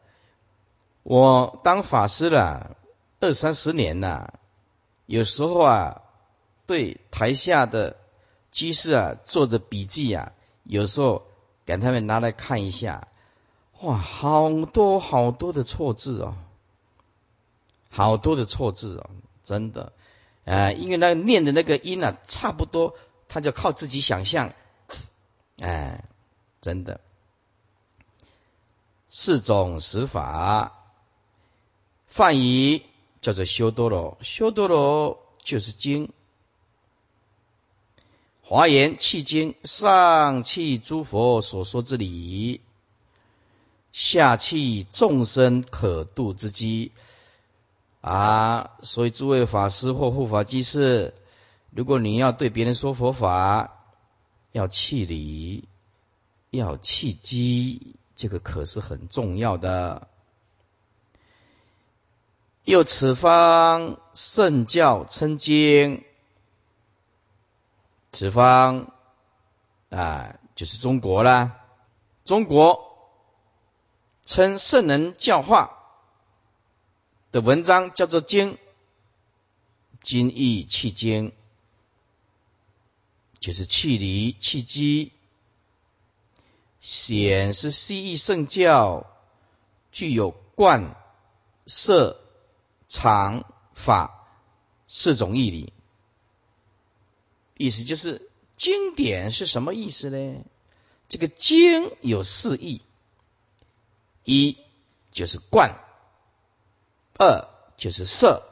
[1.03, 2.77] 我当法师了
[3.19, 4.39] 二三十年了，
[5.05, 6.01] 有时候啊，
[6.65, 7.97] 对台下的
[8.51, 10.31] 居士啊做着笔记啊，
[10.63, 11.25] 有时候
[11.65, 13.07] 给他们拿来看一下，
[13.81, 16.35] 哇，好多好多的错字哦，
[17.89, 19.09] 好多的错字哦，
[19.43, 19.93] 真的。
[20.45, 22.95] 啊，因为那念的那个音呢，差不多，
[23.27, 24.53] 他就靠自己想象。
[25.59, 26.05] 哎，
[26.59, 27.01] 真的，
[29.09, 30.73] 四种十法，
[32.07, 32.81] 梵语
[33.21, 36.11] 叫做修多罗，修多罗就是经。
[38.49, 42.61] 华严契经，上契诸佛所说之理，
[43.93, 46.91] 下契众生可度之机。
[48.01, 51.13] 啊，所以诸位法师或护法居士，
[51.69, 53.85] 如果你要对别人说佛法，
[54.51, 55.67] 要气理，
[56.49, 60.07] 要气机，这个可是很重要的。
[62.63, 66.03] 又此方圣教称经，
[68.11, 68.91] 此方
[69.89, 71.65] 啊，就是中国啦，
[72.25, 73.09] 中国
[74.25, 75.75] 称圣人教化。
[77.31, 78.57] 的文章叫做经，
[80.01, 81.31] 经义气经，
[83.39, 85.11] 就是气离气机，
[86.81, 89.05] 显是西义圣教，
[89.91, 90.95] 具有观、
[91.67, 92.19] 色、
[92.87, 93.45] 常、
[93.75, 94.27] 法
[94.87, 95.71] 四种义理。
[97.59, 100.45] 意思就是经典是什么意思呢？
[101.09, 102.81] 这个经有四义，
[104.23, 104.57] 一
[105.11, 105.77] 就是观。
[107.17, 108.47] 二就是色，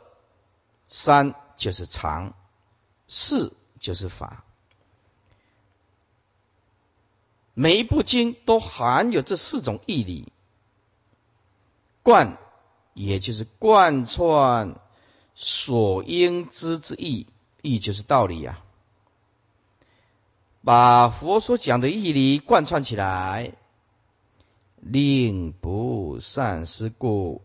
[0.89, 2.33] 三就是常，
[3.07, 4.43] 四就是法。
[7.53, 10.33] 每一部经都含有这四种义理，
[12.03, 12.37] 贯
[12.93, 14.75] 也就是贯穿
[15.33, 17.27] 所应知之意，
[17.61, 18.61] 意就是道理呀。
[20.67, 23.53] 把佛所讲的义理贯穿起来，
[24.75, 27.41] 令不善思故。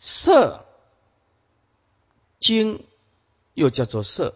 [0.00, 0.66] 色
[2.40, 2.84] 经
[3.52, 4.34] 又叫做色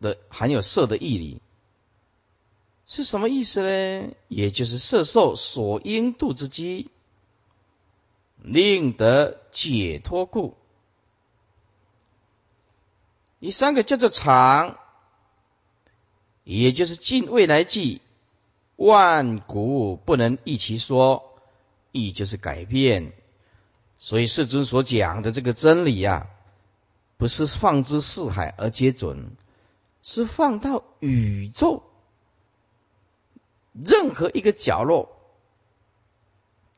[0.00, 1.40] 的，含有色的义理。
[2.88, 4.12] 是什么意思呢？
[4.26, 6.90] 也就是色受所应度之机，
[8.38, 10.56] 令得解脱故。
[13.38, 14.80] 第三个叫做常，
[16.46, 18.00] 也就是尽未来际，
[18.76, 21.40] 万古不能一其说，
[21.90, 23.12] 亦就是改变。
[23.98, 26.28] 所以世尊所讲的这个真理呀，
[27.16, 29.32] 不是放之四海而皆准，
[30.04, 31.82] 是放到宇宙。
[33.72, 35.18] 任何一个角落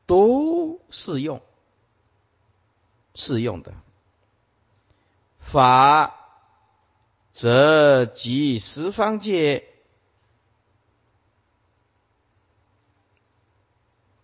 [0.07, 1.43] 都适用，
[3.13, 3.75] 适用的
[5.39, 6.18] 法，
[7.39, 9.63] 则即十方界，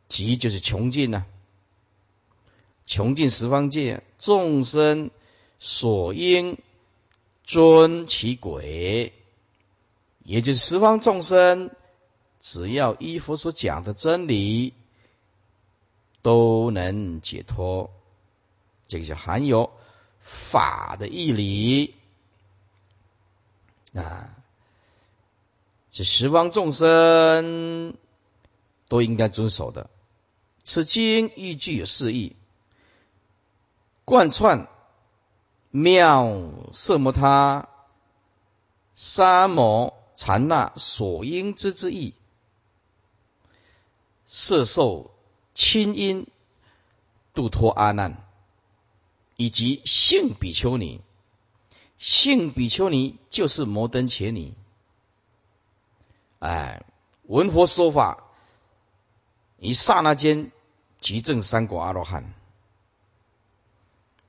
[0.10, 1.24] 即就是穷尽呐，
[2.86, 5.12] 穷尽十方界众生
[5.60, 6.58] 所应
[7.46, 9.14] 尊其轨，
[10.26, 11.72] 也就是十方众生。
[12.42, 14.74] 只要依佛所讲的真理，
[16.22, 17.94] 都能解脱。
[18.90, 19.72] 这个就含有
[20.20, 21.96] 法的义理
[23.96, 24.30] 啊，
[25.92, 27.96] 这十方众生
[28.88, 29.90] 都应该遵守的。
[30.64, 32.36] 此经亦具有四义，
[34.04, 34.68] 贯穿
[35.72, 36.30] 妙
[36.74, 37.70] 色摩他、
[38.96, 42.14] 沙摩禅那所应知之意。
[44.28, 45.12] 色受
[45.54, 46.28] 亲因
[47.34, 48.26] 度脱阿难，
[49.36, 51.00] 以及性比丘尼，
[52.06, 54.54] 性比丘尼就是摩登伽尼。
[56.38, 56.84] 哎，
[57.24, 58.26] 闻佛说法，
[59.58, 60.52] 一刹那间
[61.00, 62.36] 即证三果阿罗汉，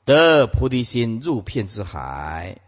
[0.07, 2.63] 得菩提心入片之海，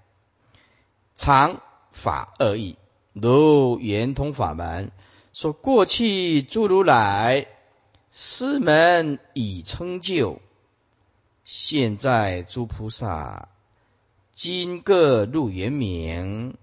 [1.16, 2.76] 常法二义，
[3.14, 4.92] 如圆通法门。
[5.32, 7.46] 说过去诸如来
[8.10, 10.42] 师门已成就，
[11.46, 13.48] 现在诸菩萨
[14.38, 16.56] 今各入圆明，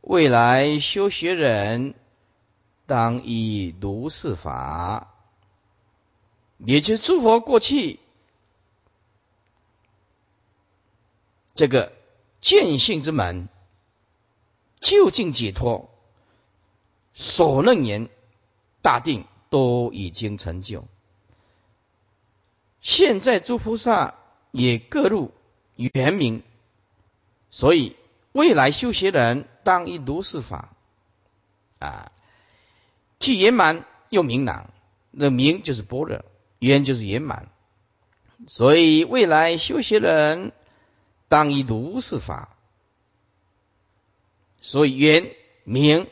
[0.00, 1.94] 未来修学人
[2.84, 5.14] 当以如是法，
[6.58, 8.00] 也就是诸佛过去
[11.54, 11.92] 这个
[12.40, 13.48] 见性之门，
[14.80, 15.88] 究竟解脱。
[17.14, 18.08] 所论言
[18.82, 20.88] 大定都已经成就，
[22.80, 24.16] 现在诸菩萨
[24.50, 25.30] 也各入
[25.76, 26.42] 圆明，
[27.56, 27.96] 所以
[28.32, 30.76] 未来修学人当以如是法
[31.78, 32.12] 啊，
[33.18, 34.70] 既圆满又明朗。
[35.10, 36.22] 那明就是般若，
[36.58, 37.48] 圆就是圆满，
[38.46, 40.52] 所以未来修学人
[41.28, 42.54] 当以如是法，
[44.60, 45.34] 所以圆
[45.64, 46.06] 明。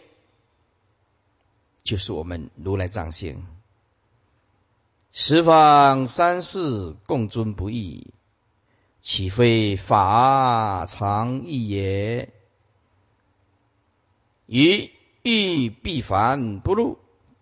[1.83, 3.47] 就是我们如来藏性，
[5.13, 8.15] 十方三世共尊不异，
[9.05, 12.33] 岂非法常义也？
[14.47, 14.91] 于
[15.23, 16.99] 欲必凡不入，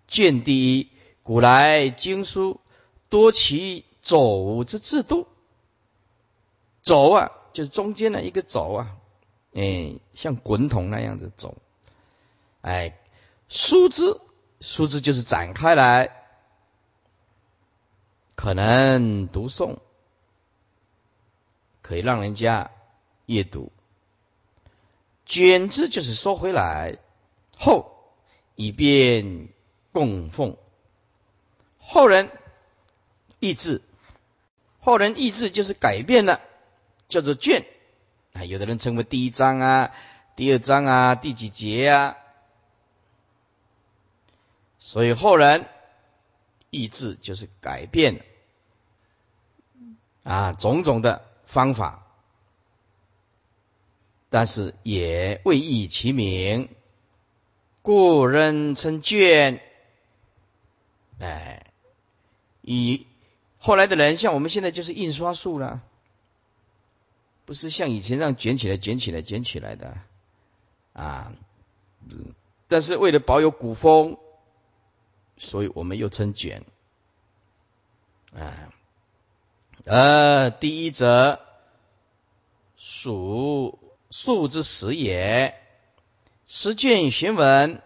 [0.08, 0.88] 见第一。
[1.22, 2.60] 古来经书
[3.08, 5.28] 多其走之制度，
[6.82, 8.96] 走啊，就是中间的一个走啊，
[9.54, 11.56] 哎，像滚筒那样子走，
[12.60, 12.98] 哎，
[13.48, 14.20] 书之。
[14.60, 16.24] 书之就是展开来，
[18.34, 19.78] 可能读诵，
[21.82, 22.70] 可以让人家
[23.26, 23.70] 阅读；
[25.26, 26.98] 卷字就是收回来，
[27.58, 28.14] 后
[28.54, 29.48] 以便
[29.92, 30.56] 供奉。
[31.78, 32.30] 后人
[33.40, 33.82] 意志，
[34.78, 36.40] 后人意志就是改变了，
[37.08, 37.66] 叫做卷
[38.32, 38.44] 啊。
[38.44, 39.92] 有的人称为第一章啊，
[40.36, 42.16] 第二章啊，第几节啊。
[44.78, 45.66] 所以后人
[46.70, 48.24] 意志就是改变了
[50.24, 52.06] 啊种种的方法，
[54.30, 56.70] 但是也未易其名，
[57.82, 59.60] 故人称卷。
[61.20, 61.66] 哎，
[62.62, 63.06] 以
[63.58, 65.82] 后来的人，像我们现在就是印刷术了，
[67.44, 69.98] 不是像以前让卷起来、卷起来、卷起来的
[70.94, 71.34] 啊。
[72.66, 74.16] 但是为了保有古风，
[75.36, 76.64] 所以我们又称卷。
[78.34, 78.72] 啊，
[79.84, 81.40] 呃，第一则
[82.76, 83.80] 属
[84.10, 85.54] 数之始也，
[86.46, 87.82] 十卷玄文，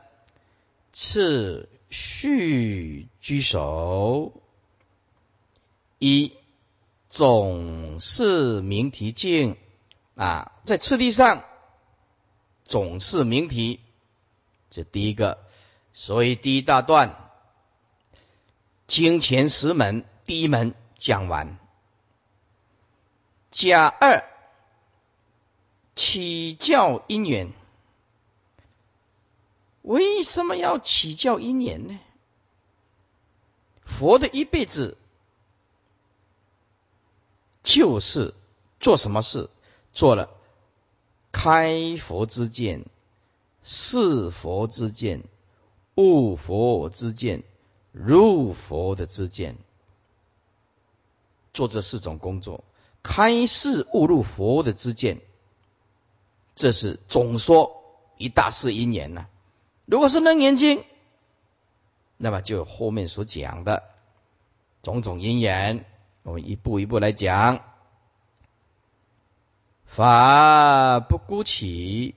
[0.93, 4.43] 次序居首。
[5.99, 6.35] 一
[7.09, 9.57] 总是名题经
[10.17, 11.45] 啊，在次第上
[12.67, 13.81] 总是名题，
[14.69, 15.39] 这第一个，
[15.95, 17.31] 所以第一大段
[18.87, 21.59] 经前十门第一门讲完，
[23.57, 24.23] 甲二
[25.95, 27.55] 起教因缘，
[29.81, 31.99] 为什么要起教因缘呢？
[33.83, 34.99] 佛的一辈子。
[37.63, 38.33] 就是
[38.79, 39.51] 做什么事，
[39.93, 40.31] 做了
[41.33, 42.85] 开佛之见、
[43.65, 45.25] 是佛之见、
[45.97, 47.43] 悟佛之见、
[47.91, 49.57] 入佛的之见，
[51.53, 52.63] 做这四种工作，
[53.09, 55.21] 开示悟入佛的之见，
[56.57, 57.85] 这是总说
[58.17, 59.29] 一大事因缘呢。
[59.85, 60.85] 如果是楞严经，
[62.17, 63.85] 那么就后面所讲的
[64.83, 65.85] 种种因缘。
[66.25, 67.63] 我们一步一步来讲，
[69.85, 72.17] 法不孤起，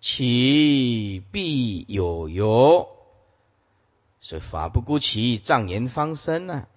[0.00, 2.88] 起必有由。
[4.22, 6.54] 所以法不孤起，障言方生呢？
[6.54, 6.68] 啊，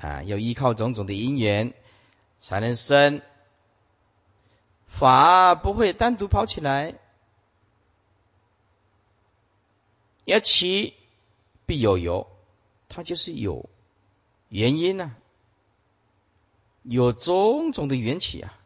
[0.00, 1.74] 啊要依靠种种的因缘
[2.40, 3.22] 才能生。
[4.86, 6.94] 法不会单独跑起来，
[10.24, 10.94] 要起
[11.64, 12.26] 必有由，
[12.88, 13.68] 它就是有。
[14.48, 15.14] 原因呢？
[16.82, 18.58] 有种种的缘起啊！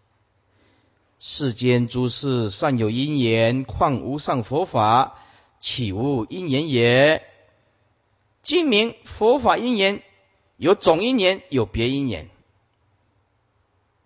[1.20, 5.18] 世间诸事善有因缘，况无上佛法，
[5.60, 7.22] 岂无因缘也？
[8.42, 10.02] 今明佛法因缘
[10.64, 12.30] 有总因年，有别因年。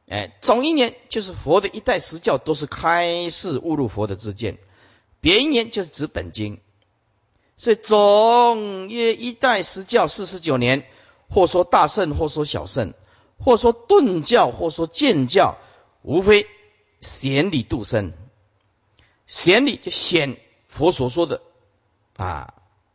[0.09, 4.59] 哎，总因年就是佛的一代十教都是开示悟入佛的之见，
[5.21, 6.61] 别因年就是指本经。
[7.57, 10.85] 所以总约一代十教四十九年。
[11.31, 12.95] 或说大圣，或说小圣，
[13.39, 15.59] 或说顿教，或说见教，
[16.01, 16.47] 无非
[17.03, 18.15] 显理度生。
[19.27, 20.39] 显理就显
[20.69, 21.43] 佛所说的
[22.17, 22.55] 啊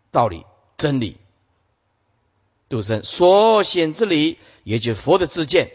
[0.09, 0.47] 道理
[0.77, 1.17] 真理，
[2.69, 5.71] 度生所显之理，也就佛的自见。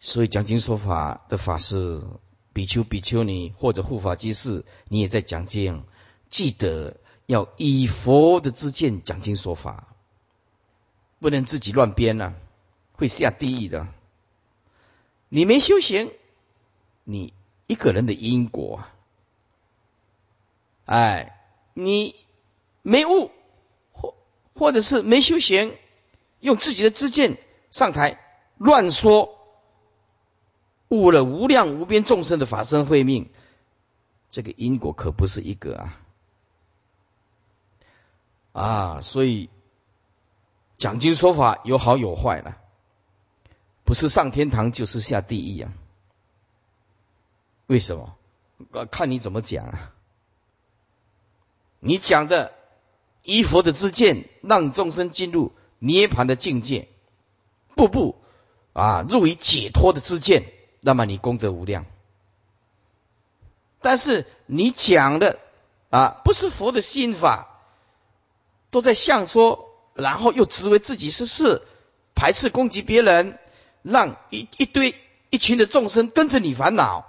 [0.00, 2.02] 所以讲经说法的法师
[2.52, 5.84] 比丘、比丘尼或者护法居士，你也在讲经，
[6.30, 9.88] 记得要以佛的自见讲经说法。
[11.18, 12.34] 不能自己乱编呐，
[12.92, 13.88] 会下地狱的。
[15.30, 16.12] 你没修行，
[17.04, 17.32] 你
[17.66, 18.84] 一个人的因果，
[20.84, 21.40] 哎，
[21.72, 22.14] 你
[22.82, 23.30] 没悟，
[24.58, 25.76] 或者是没修行，
[26.40, 27.38] 用自己的知见
[27.70, 28.18] 上台
[28.58, 29.38] 乱说，
[30.88, 33.30] 误了无量无边众生的法身慧命，
[34.30, 36.00] 这个因果可不是一个啊！
[38.52, 39.50] 啊，所以。
[40.78, 42.58] 讲经说法有好有坏了，
[43.84, 45.72] 不是上天堂就是下地狱啊？
[47.66, 48.14] 为什么？
[48.90, 49.94] 看你怎么讲啊！
[51.80, 52.52] 你讲的
[53.26, 56.88] 依佛的之见，让众生进入涅盘的境界，
[57.74, 58.16] 步步
[58.72, 60.44] 啊入于解脱的之见，
[60.80, 61.84] 那么你功德无量。
[63.82, 65.38] 但是你讲的
[65.90, 67.60] 啊，不是佛的心法，
[68.70, 69.64] 都在相说。
[69.94, 71.62] 然后又自为自己是事，
[72.14, 73.38] 排斥攻击别人，
[73.80, 74.94] 让一一堆
[75.30, 77.06] 一群的众生跟着你烦恼，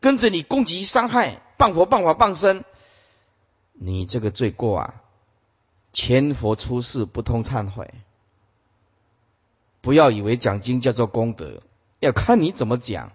[0.00, 2.64] 跟着你攻击伤害，谤佛谤法谤身，
[3.74, 5.02] 你这个罪过啊！
[5.94, 7.94] 前佛出世不通忏悔，
[9.80, 11.62] 不要以为讲经叫做功德，
[12.00, 13.12] 要看你怎么讲，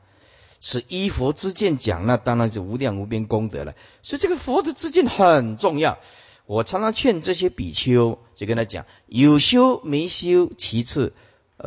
[0.62, 3.76] 是依佛之见讲，那当然是无量无边功德了。
[4.02, 6.00] 所以这个佛的之见很重要。
[6.46, 11.14] 我常常劝这些比丘，就跟他讲：有修没修，其次，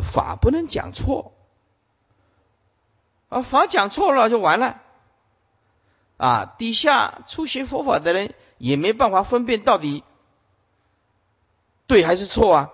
[0.03, 1.35] 法不能讲错，
[3.29, 4.81] 啊，法讲错了就完了，
[6.17, 10.03] 啊，底下初学佛法的人也没办法分辨到底
[11.87, 12.71] 对还是错啊，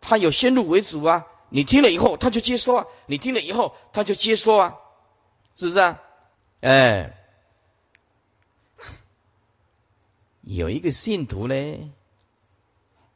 [0.00, 4.76] 他有先入为主啊，你听了以后他就接收啊，你听了以后他就接收啊，
[5.56, 6.00] 是不是啊？
[6.60, 7.18] 哎。
[10.46, 11.90] 有一个信徒嘞，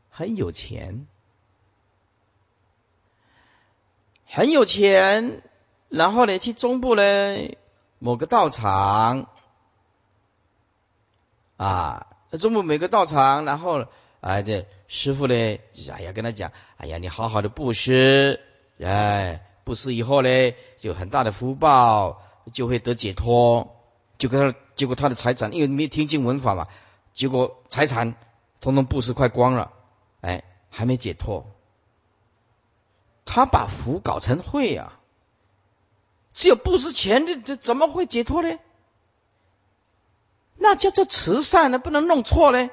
[0.09, 1.07] 很有钱，
[4.25, 5.43] 很有钱，
[5.91, 7.03] 然后呢，去中部呢
[7.99, 9.29] 某个道场。
[11.59, 12.07] 啊，
[12.41, 13.87] 中部每个道场，然后
[14.21, 18.41] 啊，这师傅呢，哎呀，跟他讲，哎呀，你好好的布施，
[18.81, 22.23] 哎，布施以后呢，有很大的福报，
[22.53, 23.77] 就会得解脱。
[24.17, 26.67] 就跟他，结果他的财产，因为没听经文法嘛，
[27.13, 28.17] 结果财产
[28.61, 29.73] 通通布施快光了，
[30.23, 31.47] 哎，还没解脱。
[33.25, 34.99] 他把福搞成慧啊，
[36.33, 38.59] 只有布施钱的，这怎么会解脱呢？
[40.57, 42.71] 那叫做慈善呢，不能弄错嘞。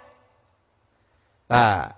[1.47, 1.97] 啊，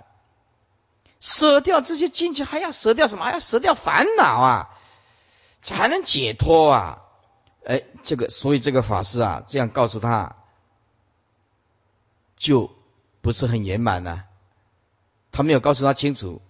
[1.20, 3.26] 舍掉这些金钱，还要舍掉什么？
[3.26, 4.70] 还要舍掉烦恼啊，
[5.62, 7.04] 才能解脱啊。
[7.66, 10.36] 哎，这个，所以这个法师啊，这样告诉他，
[12.38, 12.72] 就
[13.22, 14.24] 不是很圆满呢。
[15.32, 16.42] 他没有告诉他清楚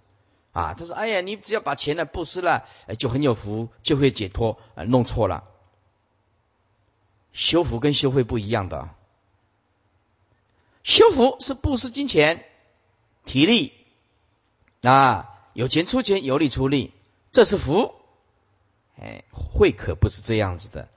[0.52, 0.76] 啊。
[0.76, 2.66] 他说：“哎呀，你只要把钱呢布施了，
[3.00, 5.44] 就很有福，就会解脱。”啊，弄错了。
[7.34, 8.90] 修福跟修慧不一样的。
[10.84, 12.46] 修福是布施金钱、
[13.26, 13.77] 体力
[14.82, 16.94] 啊，有钱出钱，有力出力，
[17.32, 17.94] 这是福。
[19.00, 20.88] 哎，慧可不是这样子的。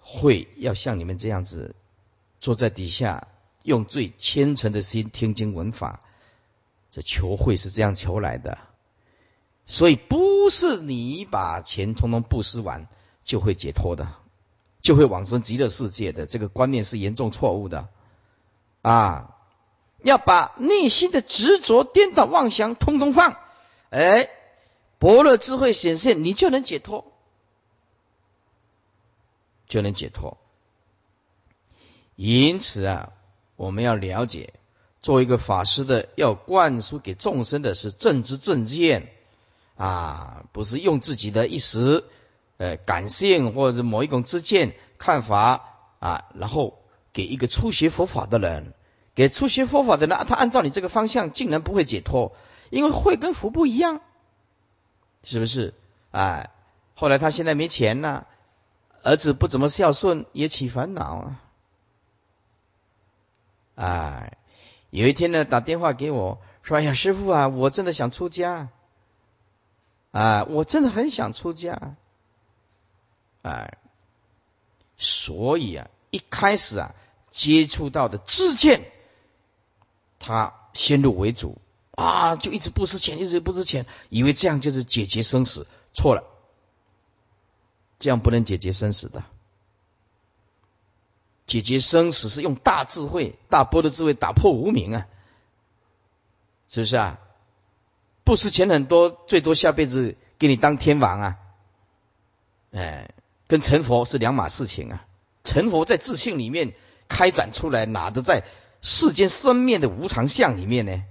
[0.00, 1.74] 会要像你们这样子
[2.38, 3.28] 坐在底下，
[3.62, 6.00] 用最虔诚的心听经闻法，
[6.92, 8.58] 这求会是这样求来的。
[9.66, 12.86] 所以不是你把钱通通布施完
[13.24, 14.14] 就会解脱的，
[14.80, 16.26] 就会往生极乐世界的。
[16.26, 17.88] 这个观念是严重错误的
[18.82, 19.35] 啊！
[20.02, 23.36] 要把内心的执着、颠倒、妄想通通放，
[23.90, 24.28] 哎，
[24.98, 27.12] 般若智慧显现，你就能解脱。
[29.68, 30.38] 就能解脱。
[32.14, 33.12] 因此啊，
[33.56, 34.54] 我们要了解，
[35.02, 39.12] 做一个法师的，要灌输给众生的是正知正见
[39.76, 42.04] 啊，不是用自己的一时
[42.58, 45.64] 呃感性或者某一种知见看法
[45.98, 46.78] 啊，然后
[47.12, 48.72] 给一个初学佛法的人，
[49.16, 52.36] 给初学佛法的人，他按照你这个方向，竟然不会解脱，
[52.70, 54.00] 因为慧跟福不一样，
[55.24, 55.74] 是不是？
[56.12, 56.50] 哎，
[56.94, 58.28] 后来他现在没钱了。
[59.02, 61.42] 儿子不怎么孝顺，也起烦恼啊！
[63.76, 64.36] 哎，
[64.90, 68.68] 有一天呢，打电话给我说：“哎呀，师傅啊，我真的想出家
[70.10, 71.94] 啊，我真的很想出家。”
[73.42, 73.78] 哎，
[74.98, 76.94] 所以啊，一开始啊，
[77.30, 78.90] 接触到的自见，
[80.18, 81.58] 他先入为主
[81.92, 86.24] 啊，就一直不值钱，一直不值钱，以为这样就是解决生死，错了。
[87.98, 89.24] 这样不能解决生死的，
[91.46, 95.06] 解决生死是用大智慧、大波的智慧打破无明啊，
[96.68, 97.18] 是不是啊？
[98.24, 101.38] 不施钱很多，最多下辈子给你当天王啊！
[102.72, 103.14] 哎，
[103.46, 105.06] 跟成佛是两码事情啊！
[105.44, 106.74] 成佛在自信里面
[107.08, 108.44] 开展出来，哪的在
[108.82, 111.02] 世间生灭的无常相里面呢？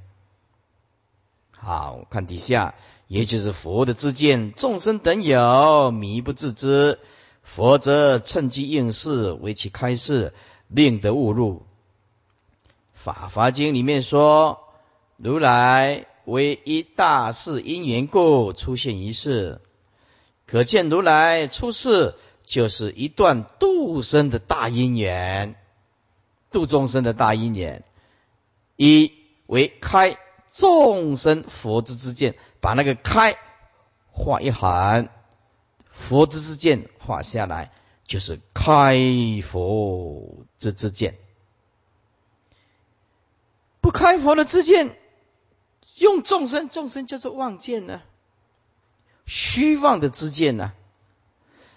[1.51, 2.75] 好看底下。
[3.07, 6.97] 也就是佛的自见，众生等有迷不自知，
[7.43, 10.33] 佛则趁机应事，为其开示，
[10.69, 11.67] 令得误入。
[12.95, 14.57] 法华经里面说，
[15.17, 19.61] 如来为一大事因缘故出现一世，
[20.47, 25.53] 可见如来出世就是一段度生的大因缘，
[26.55, 27.83] 度众生的大因缘，
[28.77, 29.11] 一
[29.45, 30.17] 为开
[30.53, 32.37] 众生佛之之见。
[32.61, 33.37] 把那个开
[34.09, 35.09] 画一横，
[35.91, 37.73] 佛之之见画下来，
[38.05, 38.97] 就是开
[39.43, 41.17] 佛之之见。
[43.81, 44.97] 不开佛的之见，
[45.97, 48.01] 用众生，众生叫做妄见呢，
[49.25, 50.71] 虚妄的之见呢，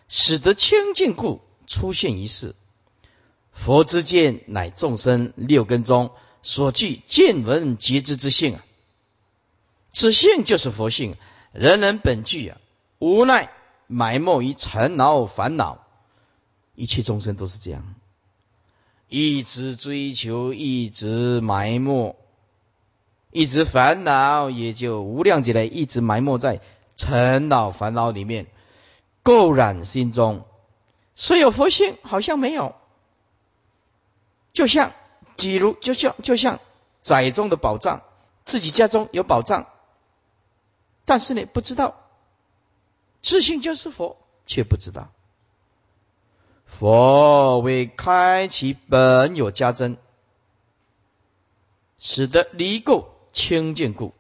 [0.09, 2.55] 使得清净故出现一事。
[3.59, 8.65] 佛之见乃众生六根中所具见闻觉知之性啊。
[9.93, 11.17] 此性就是佛性，
[11.53, 12.59] 人人本具啊，
[13.01, 13.51] 无奈
[13.89, 15.85] 埋没于尘劳烦恼，
[16.77, 17.95] 一切众生都是这样，
[19.09, 22.17] 一直追求，一直埋没，
[23.33, 26.61] 一直烦恼，也就无量劫来一直埋没在
[26.95, 28.47] 尘恼烦恼里面，
[29.25, 30.45] 垢染心中，
[31.17, 32.77] 虽有佛性，好像没有，
[34.59, 34.93] 就像，
[35.37, 36.59] 比如，就像，就像
[37.05, 38.03] 宅中的宝藏，
[38.45, 39.69] 自己家中有宝藏。
[41.05, 41.95] 但是呢，不知道
[43.23, 45.13] 自信就是佛，却不知道
[46.67, 49.97] 佛为开启本有加增，
[52.01, 54.13] 使得离垢清净故。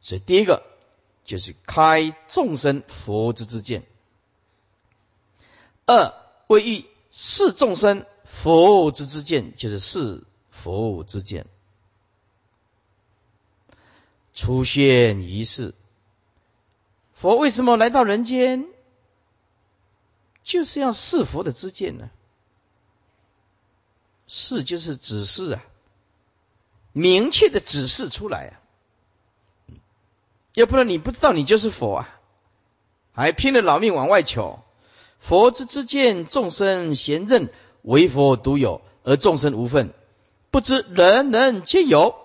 [0.00, 0.62] 所以第一个
[1.24, 3.82] 就是开众生佛之之见，
[5.86, 6.14] 二
[6.46, 11.46] 为欲是众生佛之之见，就是是佛之见。
[14.34, 15.74] 出现于世，
[17.14, 18.66] 佛为什么来到人间？
[20.42, 22.10] 就是要是佛的之见呢？
[24.26, 25.64] 示就是指示啊，
[26.92, 28.52] 明确的指示出来啊，
[30.54, 32.20] 要不然你不知道你就是佛啊，
[33.12, 34.60] 还拼了老命往外求。
[35.20, 37.52] 佛之之见，众生贤任，
[37.82, 39.92] 唯佛独有，而众生无分，
[40.50, 42.16] 不知人人皆有，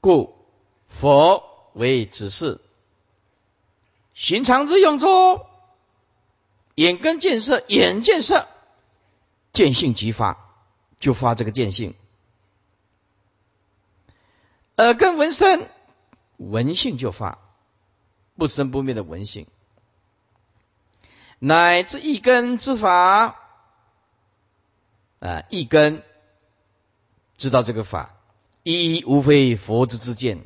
[0.00, 0.36] 故
[0.88, 1.42] 佛
[1.72, 2.60] 为指示，
[4.12, 5.06] 寻常之用处，
[6.74, 8.46] 眼根见色，眼见色。
[9.52, 10.52] 见性即发，
[10.98, 11.92] 就发这个见性；
[14.76, 15.68] 耳根闻声，
[16.38, 17.38] 闻性就发，
[18.34, 19.46] 不生不灭的闻性，
[21.38, 23.43] 乃至一根之法
[25.24, 26.02] 啊，一根
[27.38, 28.14] 知道这个法，
[28.62, 30.44] 一一无非佛之之见，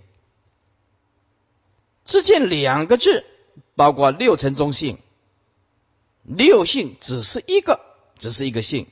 [2.04, 3.24] 之见两个字，
[3.74, 5.00] 包括六尘中性，
[6.22, 7.80] 六性只是一个，
[8.18, 8.86] 只是一个性。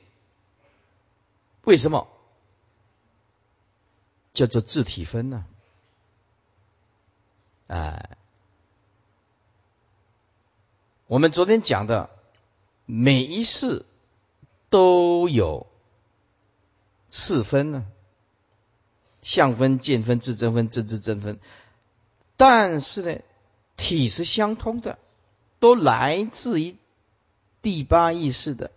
[1.63, 2.09] 为什么
[4.33, 5.45] 叫做自体分呢？
[7.67, 8.17] 哎，
[11.05, 12.09] 我们昨天讲的
[12.85, 13.85] 每一世
[14.69, 15.65] 都有
[17.09, 17.85] 四分呢，
[19.21, 21.39] 相分、见分、自真分、真知真分，
[22.35, 23.21] 但是呢，
[23.75, 24.99] 体是相通的，
[25.59, 26.75] 都来自于
[27.61, 28.71] 第八意识的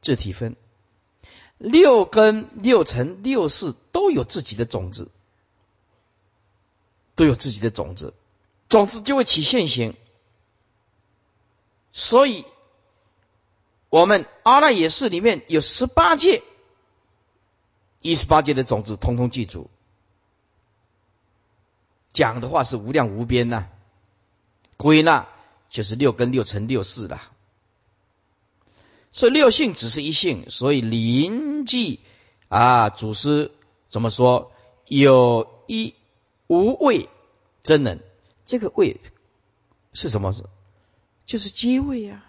[0.00, 0.56] 自体分。
[1.58, 5.10] 六根、六尘、六识都有自己的种子，
[7.14, 8.12] 都有自己的种子，
[8.68, 9.96] 种子就会起现行。
[11.92, 12.44] 所以，
[13.88, 16.42] 我们阿赖耶识里面有十八界，
[18.06, 19.68] 一十八界的种子，通通记住。
[22.12, 23.66] 讲的话是无量无边呐，
[24.78, 25.28] 归纳
[25.68, 27.20] 就是六根、六乘、六四了。
[29.12, 32.00] 所以六性只是一性，所以临济
[32.48, 33.52] 啊，祖师
[33.90, 34.52] 怎么说？
[34.86, 35.94] 有一
[36.46, 37.08] 无畏
[37.62, 38.00] 真人，
[38.46, 39.00] 这个畏
[39.92, 40.32] 是什么？
[40.32, 40.44] 是
[41.26, 42.24] 就是阶位呀。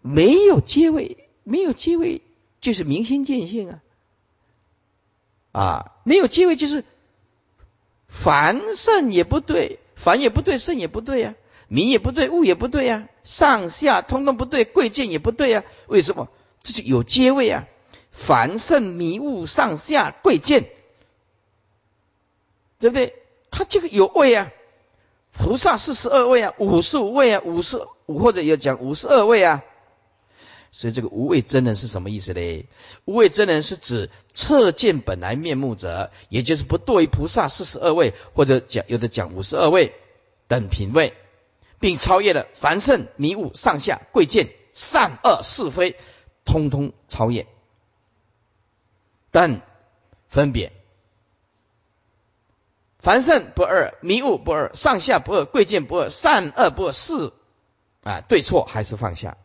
[0.00, 2.22] 没有阶位，没有阶位
[2.60, 3.81] 就是明心见性啊。
[5.52, 6.84] 啊，没有阶位就是
[8.08, 11.34] 凡圣也不对，凡也不对，圣也不对呀。
[11.68, 15.64] 名也不对，物也不对呀，上下通通不对，贵贱也不对呀。
[15.86, 16.28] 为什么？
[16.62, 17.64] 这是有阶位啊。
[18.10, 20.68] 凡圣迷雾上下贵贱，
[22.78, 23.14] 对不对？
[23.50, 24.50] 他这个有位啊。
[25.32, 29.64] 菩萨四十二位啊，五十五位啊，五十五或者要讲五十二位啊。
[30.72, 32.66] 所以这个无畏真人是什么意思嘞？
[33.04, 39.94] 无畏真人是指测见本来面目者，也就是不堕于菩萨四十二位，或者讲有的讲五十二位
[40.48, 41.14] 等品位。
[41.78, 45.96] 并超越了凡圣迷雾上下贵贱善恶是非，
[46.44, 47.48] 通通超越。
[49.32, 49.62] 但
[50.28, 50.72] 分别，
[53.00, 57.32] 凡圣不二，迷雾不二，上下不二，贵贱不二，善恶不二，是
[58.04, 59.36] 啊对错还是放下。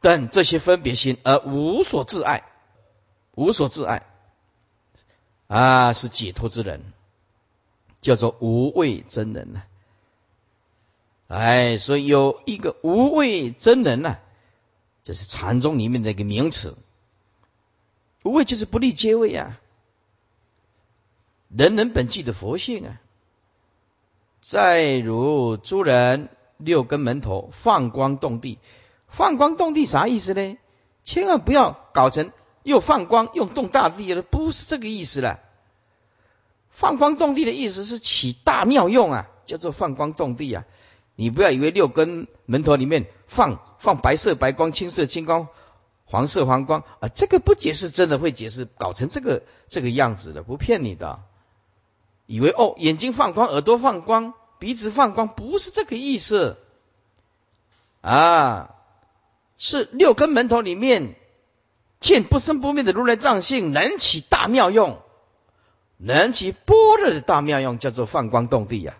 [0.00, 2.44] 等这些分别心而无所自爱，
[3.34, 4.06] 无所自爱
[5.48, 6.92] 啊，是解脱之人，
[8.00, 9.62] 叫做无畏真人呢。
[11.26, 14.18] 哎，所以有一个无畏真人呢，
[15.04, 16.76] 这是禅宗里面的一个名词。
[18.22, 19.60] 无畏就是不立阶位啊，
[21.48, 23.00] 人人本具的佛性啊。
[24.40, 28.58] 再如诸人六根门头放光动地，
[29.08, 30.56] 放光动地啥意思呢？
[31.02, 32.32] 千万不要搞成
[32.62, 35.40] 又放光又动大地了，不是这个意思了。
[36.70, 40.64] 放光动地的意思是起大妙用啊，叫做放光动地啊。
[41.16, 45.48] 你不要以为六根门头里面放放白色白光、青色青光、
[46.04, 51.20] 黄色黄光啊，这个不解释真的会解释，搞成这个这个样子的，不骗你的。
[52.26, 56.58] 以为哦，眼睛放光、耳朵放光、鼻子放光，不是这个意思
[58.00, 58.76] 啊，
[59.58, 61.16] 是六根门头里面
[62.00, 65.02] 见不生不灭的如来藏性，能起大妙用，
[65.96, 68.96] 能起般若的大妙用，叫做放光动地呀。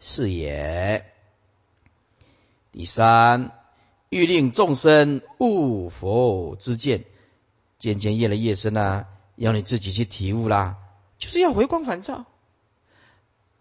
[0.00, 1.06] 是也。
[2.72, 3.52] 第三，
[4.08, 7.04] 欲令众生悟佛之见，
[7.78, 10.76] 渐渐越来越深啊，要你自己去体悟啦，
[11.18, 12.24] 就是要回光返照。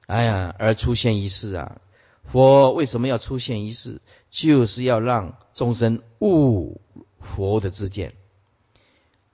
[0.08, 1.82] 哎呀，而出现一事啊，
[2.28, 4.02] 佛为什么要出现一世？
[4.30, 6.80] 就是要让众生悟
[7.20, 8.14] 佛的自见。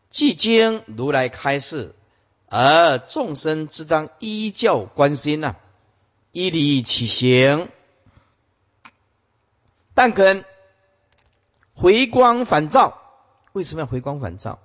[0.10, 1.94] 既经如来开示，
[2.48, 5.58] 而众生之当依教观心呐，
[6.32, 7.70] 依理起行。
[9.94, 10.46] 但肯
[11.74, 13.00] 回光返照，
[13.52, 14.60] 为什么要回光返照？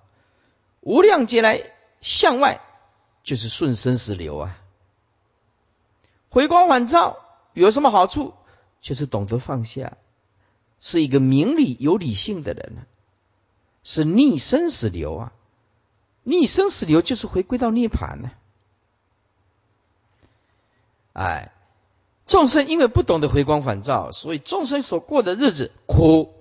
[0.80, 1.70] 无量劫来
[2.00, 2.60] 向外，
[3.22, 4.58] 就是顺生死流啊。
[6.28, 7.21] 回光返照
[7.52, 8.34] 有什么好处？
[8.80, 9.96] 就是懂得放下，
[10.80, 12.86] 是一个明理有理性的人
[13.84, 15.32] 是逆生死流啊。
[16.24, 18.30] 逆生死流就是回归到涅槃呢。
[21.12, 21.52] 哎，
[22.26, 26.32] 众生因为不懂得回光返照，所以众生所过的日子苦，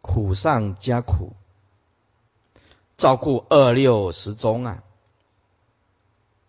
[0.00, 1.32] 苦上加苦。
[2.96, 4.84] 照顾二六十宗啊，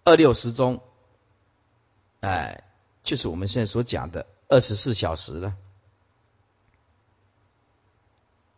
[0.03, 0.81] 二六十宗，
[2.19, 2.64] 哎，
[3.05, 5.53] 就是我们现在所讲的二十四小时了。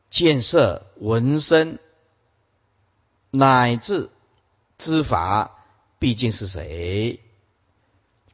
[0.10, 1.78] 建设纹身。
[3.30, 4.10] 乃至
[4.78, 5.58] 知法
[6.00, 7.20] 毕竟是谁？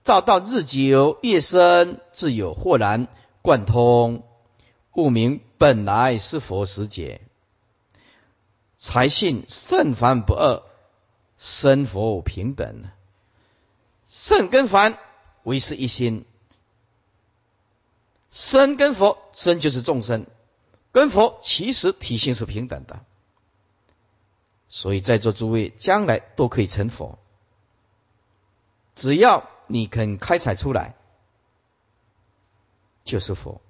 [0.04, 3.08] 照到日久夜深，自有豁然
[3.42, 4.24] 贯通，
[4.94, 7.22] 悟明本来是佛时节，
[8.78, 10.62] 才信圣凡不二，
[11.38, 12.84] 生佛平等。
[14.08, 15.00] 圣跟凡
[15.44, 16.26] 唯是一心，
[18.32, 20.26] 身跟佛，身就是众生，
[20.92, 23.06] 跟佛其实体性是平等的。
[24.70, 27.20] 所以在座诸位将来都可以成佛，
[28.96, 30.96] 只要你肯开采出来，
[33.04, 33.62] 就是佛。